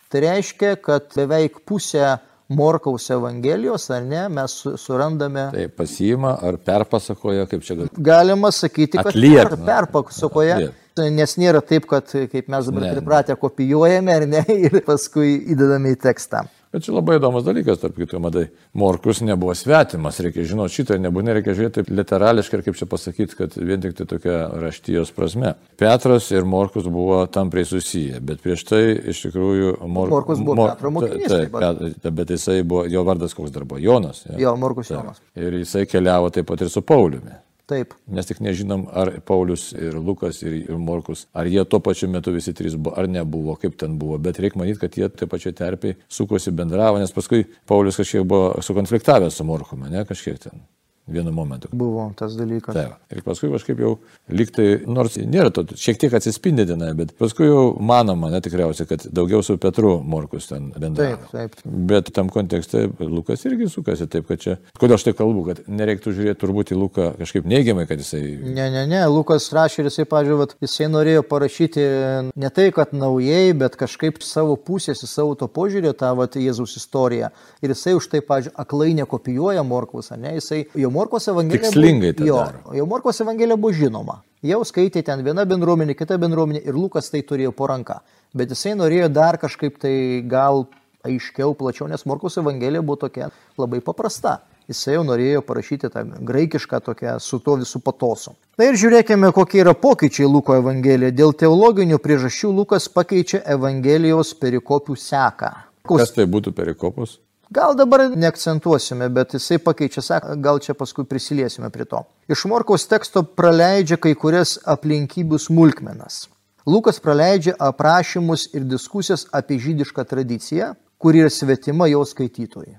Tai 0.08 0.20
reiškia, 0.24 0.76
kad 0.80 1.12
beveik 1.16 1.60
pusę 1.68 2.18
Morkaus 2.48 3.10
Evangelijos, 3.12 3.90
ar 3.92 4.06
ne, 4.08 4.24
mes 4.32 4.54
surandame. 4.80 5.50
Tai 5.52 5.68
pasiima 5.76 6.38
ar 6.48 6.56
perpasakoja, 6.64 7.48
kaip 7.52 7.66
čia 7.68 7.76
galima. 7.76 8.04
Galima 8.10 8.52
sakyti, 8.56 8.96
kad 8.96 9.12
Atliep, 9.12 9.42
per, 9.50 9.58
perpasakoja. 9.68 10.60
Atliep. 10.62 10.84
Nes 11.14 11.36
nėra 11.38 11.60
taip, 11.62 11.86
kad 11.86 12.10
kaip 12.32 12.48
mes 12.50 12.70
dabar 12.72 12.88
pripratę 12.96 13.36
kopijuojame 13.38 14.16
ar 14.16 14.26
ne 14.32 14.46
ir 14.70 14.80
paskui 14.88 15.36
įdedame 15.54 15.92
į 15.94 16.00
tekstą. 16.08 16.48
Bet 16.74 16.84
čia 16.84 16.94
labai 16.98 17.16
įdomus 17.16 17.46
dalykas, 17.48 17.80
tarp 17.80 17.96
kitų, 17.96 18.20
matai, 18.20 18.44
Morkus 18.78 19.22
nebuvo 19.24 19.54
svetimas, 19.56 20.20
reikia 20.24 20.44
žinoti 20.50 20.76
šitą, 20.76 20.98
nebūtinai 21.00 21.38
reikia 21.38 21.56
žiūrėti 21.56 21.80
taip 21.80 21.92
literališkai 21.96 22.60
ir 22.60 22.64
kaip 22.66 22.80
čia 22.80 22.90
pasakyti, 22.92 23.38
kad 23.40 23.56
vien 23.56 23.84
tik 23.84 23.96
tai 23.96 24.08
tokia 24.10 24.36
raštijos 24.60 25.14
prasme. 25.16 25.54
Petras 25.80 26.28
ir 26.36 26.48
Morkus 26.50 26.90
buvo 26.92 27.22
tampriai 27.32 27.68
susiję, 27.70 28.20
bet 28.20 28.44
prieš 28.44 28.68
tai 28.68 28.84
iš 29.14 29.24
tikrųjų 29.30 29.78
Mor... 29.88 30.12
Morkus 30.12 30.44
buvo 30.44 30.60
Mor... 30.60 30.76
Petro 30.76 30.92
mokinys. 30.92 31.32
Taip, 31.32 31.58
taip, 32.04 32.14
bet 32.20 32.36
jisai 32.36 32.60
buvo, 32.68 32.84
jo 32.92 33.08
vardas 33.08 33.38
koks 33.38 33.56
dar 33.56 33.64
buvo, 33.64 33.80
Jonas. 33.82 34.26
Ja? 34.28 34.40
Jo, 34.50 34.56
Morkus 34.60 34.92
Jonas. 34.92 35.24
Ir 35.40 35.62
jisai 35.62 35.88
keliavo 35.88 36.34
taip 36.36 36.52
pat 36.52 36.68
ir 36.68 36.74
su 36.74 36.84
Pauliumi. 36.84 37.40
Taip. 37.68 37.98
Mes 38.08 38.24
tik 38.24 38.40
nežinom, 38.40 38.86
ar 38.96 39.10
Paulius 39.28 39.74
ir 39.76 39.98
Lukas 40.00 40.40
ir, 40.46 40.54
ir 40.70 40.78
Morkus, 40.80 41.26
ar 41.36 41.50
jie 41.52 41.66
tuo 41.68 41.82
pačiu 41.84 42.08
metu 42.08 42.32
visi 42.32 42.54
trys 42.56 42.78
buvo, 42.80 42.96
ar 42.96 43.10
nebuvo, 43.12 43.58
kaip 43.60 43.76
ten 43.80 43.98
buvo. 44.00 44.16
Bet 44.24 44.40
reikia 44.40 44.62
manyti, 44.62 44.80
kad 44.86 44.96
jie 44.96 45.10
taip 45.12 45.34
pačiai 45.34 45.56
terpiai 45.58 45.98
sukosi 46.08 46.56
bendravo, 46.56 47.02
nes 47.02 47.12
paskui 47.12 47.44
Paulius 47.68 48.00
kažkiek 48.00 48.24
buvo 48.24 48.56
sukonfliktavęs 48.64 49.36
su 49.36 49.48
Morkumi, 49.48 49.92
ne 49.92 50.08
kažkiek 50.08 50.40
ten 50.48 50.64
vienu 51.08 51.32
momentu. 51.32 51.70
Buvo 51.72 52.10
tas 52.18 52.36
dalykas. 52.38 52.76
Taip. 52.76 52.98
Ir 53.14 53.24
paskui 53.26 53.50
kažkaip 53.54 53.80
jau 53.82 53.94
liktai, 54.30 54.68
nors 54.88 55.16
nėra 55.18 55.52
to, 55.56 55.64
šiek 55.80 56.00
tiek 56.02 56.14
atsispindi 56.18 56.66
tenai, 56.68 56.92
bet 56.98 57.14
paskui 57.20 57.48
jau 57.48 57.64
manoma, 57.80 58.30
ne 58.34 58.42
tikriausiai, 58.44 58.90
kad 58.90 59.06
daugiau 59.08 59.44
su 59.46 59.58
Petru 59.62 59.98
Morkus 60.04 60.50
ten 60.52 60.70
bendravo. 60.76 61.30
Taip, 61.32 61.56
taip. 61.56 61.76
Bet 61.92 62.12
tam 62.16 62.32
kontekste 62.34 62.88
Lukas 63.00 63.46
irgi 63.48 63.70
sukasi 63.72 64.10
taip, 64.12 64.28
kad 64.30 64.44
čia, 64.44 64.58
kodėl 64.80 64.98
aš 64.98 65.08
tai 65.08 65.16
kalbu, 65.18 65.46
kad 65.48 65.64
nereiktų 65.72 66.14
žiūrėti 66.18 66.42
turbūt 66.44 66.74
į 66.76 66.80
Luką 66.82 67.10
kažkaip 67.22 67.48
neigiamai, 67.48 67.88
kad 67.90 68.02
jisai... 68.04 68.22
Ne, 68.44 68.68
ne, 68.74 68.84
ne, 68.90 69.04
Lukas 69.12 69.48
rašė 69.56 69.84
ir 69.84 69.92
jisai, 69.92 70.08
pažiūrėjau, 70.12 70.60
jisai 70.66 70.90
norėjo 70.92 71.24
parašyti 71.28 71.88
ne 72.36 72.52
tai, 72.54 72.68
kad 72.76 72.94
naujai, 72.96 73.56
bet 73.58 73.80
kažkaip 73.80 74.20
savo 74.26 74.58
pusės, 74.60 75.06
savo 75.08 75.36
to 75.40 75.48
požiūrį 75.52 75.96
tą 75.98 76.12
vat, 76.18 76.36
Jėzaus 76.38 76.76
istoriją. 76.80 77.32
Ir 77.64 77.74
jisai 77.74 77.96
už 77.98 78.10
tai, 78.12 78.22
pažiūrėjau, 78.26 78.58
aklai 78.62 78.92
nekopijuoja 79.00 79.64
Morkaus, 79.68 80.12
ne, 80.20 80.36
jisai 80.38 80.66
jo 80.78 80.92
Morkos 80.98 81.28
Evangelija. 81.30 81.70
Tikslingai 81.70 82.14
tai 82.18 82.28
jo, 82.28 82.40
daro. 82.42 82.74
jau 82.74 82.88
Morkos 82.90 83.22
Evangelija 83.22 83.58
buvo 83.60 83.76
žinoma. 83.78 84.18
Jau 84.46 84.64
skaitė 84.66 85.04
ten 85.06 85.22
viena 85.26 85.46
bendruomenė, 85.50 85.94
kita 85.98 86.18
bendruomenė 86.22 86.64
ir 86.66 86.78
Lukas 86.78 87.12
tai 87.14 87.22
turėjo 87.26 87.54
po 87.58 87.70
ranka. 87.70 88.00
Bet 88.38 88.54
jisai 88.54 88.74
norėjo 88.78 89.10
dar 89.14 89.38
kažkaip 89.42 89.78
tai 89.82 89.94
gal 90.30 90.66
aiškiau, 91.08 91.54
plačiau, 91.58 91.88
nes 91.92 92.06
Morkos 92.10 92.38
Evangelija 92.42 92.82
buvo 92.82 93.02
tokia 93.06 93.30
labai 93.58 93.82
paprasta. 93.86 94.40
Jisai 94.68 94.98
jau 94.98 95.04
norėjo 95.08 95.44
parašyti 95.48 95.88
tą 95.94 96.04
graikišką 96.28 96.82
tokią 96.84 97.14
su 97.24 97.40
to 97.40 97.56
visų 97.62 97.80
patosu. 97.86 98.34
Na 98.60 98.68
ir 98.68 98.76
žiūrėkime, 98.80 99.30
kokie 99.36 99.62
yra 99.64 99.72
pokyčiai 99.78 100.28
Luko 100.28 100.58
Evangelijoje. 100.60 101.14
Dėl 101.16 101.32
teologinių 101.44 102.02
priežasčių 102.04 102.52
Lukas 102.58 102.90
pakeičia 102.92 103.46
Evangelijos 103.56 104.34
perikopių 104.42 104.98
seką. 105.00 105.54
Kas 105.88 106.12
tai 106.12 106.28
būtų 106.28 106.52
perikopus? 106.58 107.16
Gal 107.50 107.76
dabar 107.76 108.10
neakcentuosime, 108.12 109.08
bet 109.10 109.34
jisai 109.38 109.58
pakeičia, 109.64 110.02
sako, 110.04 110.36
gal 110.44 110.60
čia 110.60 110.74
paskui 110.76 111.06
prisiliesime 111.08 111.70
prie 111.72 111.86
to. 111.88 112.02
Iš 112.28 112.44
Morkaus 112.52 112.88
teksto 112.92 113.24
praleidžia 113.24 113.96
kai 114.04 114.12
kurias 114.20 114.58
aplinkybių 114.68 115.40
smulkmenas. 115.40 116.26
Lukas 116.68 117.00
praleidžia 117.00 117.54
aprašymus 117.64 118.50
ir 118.52 118.66
diskusijas 118.68 119.24
apie 119.32 119.56
žydišką 119.64 120.04
tradiciją, 120.10 120.74
kuri 121.00 121.24
yra 121.24 121.32
svetima 121.32 121.88
jo 121.88 122.02
skaitytojai. 122.04 122.76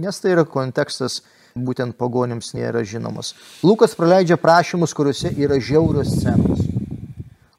Nes 0.00 0.20
tai 0.22 0.32
yra 0.32 0.46
kontekstas 0.48 1.20
būtent 1.52 1.98
pagonims 1.98 2.54
nėra 2.56 2.80
žinomas. 2.88 3.34
Lukas 3.60 3.92
praleidžia 3.98 4.38
prašymus, 4.40 4.94
kuriuose 4.96 5.34
yra 5.36 5.58
žiaurios 5.60 6.14
scenos. 6.14 6.64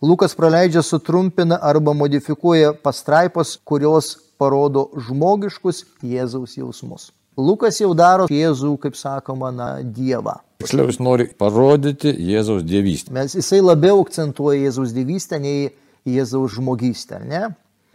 Lukas 0.02 0.34
praleidžia, 0.34 0.82
sutrumpina 0.82 1.60
arba 1.62 1.94
modifikuoja 1.94 2.74
pastraipos, 2.74 3.58
kurios 3.68 4.16
parodo 4.40 4.88
žmogiškus 5.08 5.84
Jėzaus 6.02 6.58
jausmus. 6.58 7.10
Lukas 7.40 7.80
jau 7.80 7.94
daro 7.96 8.28
Jėzų, 8.32 8.74
kaip 8.84 8.98
sakoma, 9.00 9.52
na, 9.56 9.70
Dievą. 9.84 10.40
Tiksliau, 10.60 10.90
jis 10.92 11.00
nori 11.00 11.30
parodyti 11.40 12.12
Jėzaus 12.12 12.66
dievystę. 12.68 13.14
Mes 13.16 13.36
jisai 13.38 13.62
labiau 13.64 14.02
akcentuoja 14.04 14.60
Jėzaus 14.66 14.92
dievystę 14.96 15.40
nei 15.40 15.70
Jėzaus 16.08 16.58
žmogystę, 16.58 17.22
ne? 17.24 17.50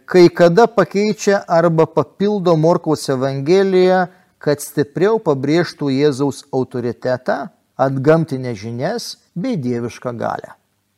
Kai 0.09 0.27
kada 0.33 0.65
pakeičia 0.69 1.43
arba 1.49 1.85
papildo 1.89 2.55
Morkaus 2.57 3.05
Evangeliją, 3.09 4.05
kad 4.41 4.61
stipriau 4.61 5.17
pabrėžtų 5.21 5.89
Jėzaus 5.93 6.43
autoritetą, 6.53 7.47
atgamtinę 7.77 8.53
žinias 8.57 9.15
bei 9.35 9.57
dievišką 9.57 10.13
galę. 10.17 10.53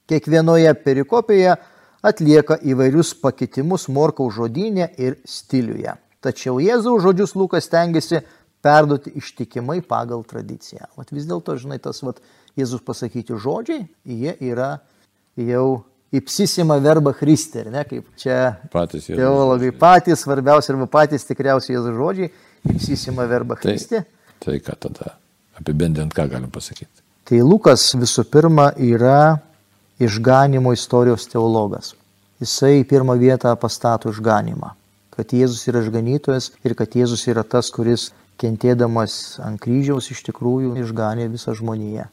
Kiekvienoje 0.08 0.72
perikopėje 0.84 1.56
atlieka 2.08 2.58
įvairius 2.64 3.14
pakitimus 3.22 3.88
Morkaus 3.94 4.36
žodynė 4.38 4.90
ir 5.02 5.20
stiliuje. 5.28 5.94
Tačiau 6.24 6.58
Jėzaus 6.64 7.04
žodžius 7.06 7.36
Lukas 7.38 7.70
tengiasi 7.72 8.24
perduoti 8.64 9.14
ištikimai 9.20 9.82
pagal 9.86 10.24
tradiciją. 10.28 10.90
Vat 10.98 11.14
vis 11.14 11.28
dėlto, 11.30 11.56
žinai, 11.62 11.78
tas 11.84 12.02
vat, 12.04 12.20
Jėzus 12.58 12.82
pasakyti 12.82 13.38
žodžiai, 13.38 13.84
jie 14.10 14.34
yra 14.50 14.80
jau 15.38 15.84
įpsisima 16.16 16.80
verba 16.82 17.14
Christi, 17.14 17.62
ne, 17.70 17.84
kaip 17.86 18.08
čia 18.18 18.56
Patys 18.74 19.12
Jėzaus 19.12 19.22
teologai 19.22 19.70
patys, 19.78 20.24
svarbiausia 20.24 20.74
arba 20.74 20.88
patys 20.90 21.28
tikriausiai 21.28 21.76
Jėzus 21.76 21.98
žodžiai, 22.00 22.32
įpsisima 22.74 23.28
verba 23.30 23.60
Christi. 23.62 24.02
Tai, 24.02 24.40
tai 24.48 24.58
ką 24.64 24.78
tada? 24.88 25.14
Apibendrint, 25.60 26.16
ką 26.18 26.26
galim 26.32 26.50
pasakyti? 26.54 27.04
Tai 27.28 27.44
Lukas 27.44 27.92
visų 28.00 28.26
pirma 28.32 28.72
yra 28.80 29.38
išganimo 30.00 30.74
istorijos 30.74 31.28
teologas. 31.30 31.94
Jisai 32.42 32.82
į 32.82 32.88
pirmą 32.90 33.16
vietą 33.18 33.56
pastato 33.58 34.12
išganimą. 34.14 34.74
Kad 35.16 35.34
Jėzus 35.34 35.64
yra 35.72 35.82
išganytojas 35.82 36.52
ir 36.62 36.76
kad 36.78 36.94
Jėzus 36.94 37.26
yra 37.32 37.42
tas, 37.42 37.72
kuris 37.74 38.12
kentėdamas 38.38 39.40
ant 39.42 39.58
kryžiaus 39.64 40.12
iš 40.14 40.22
tikrųjų 40.28 40.76
išganė 40.84 41.26
visą 41.34 41.56
žmoniją. 41.58 42.06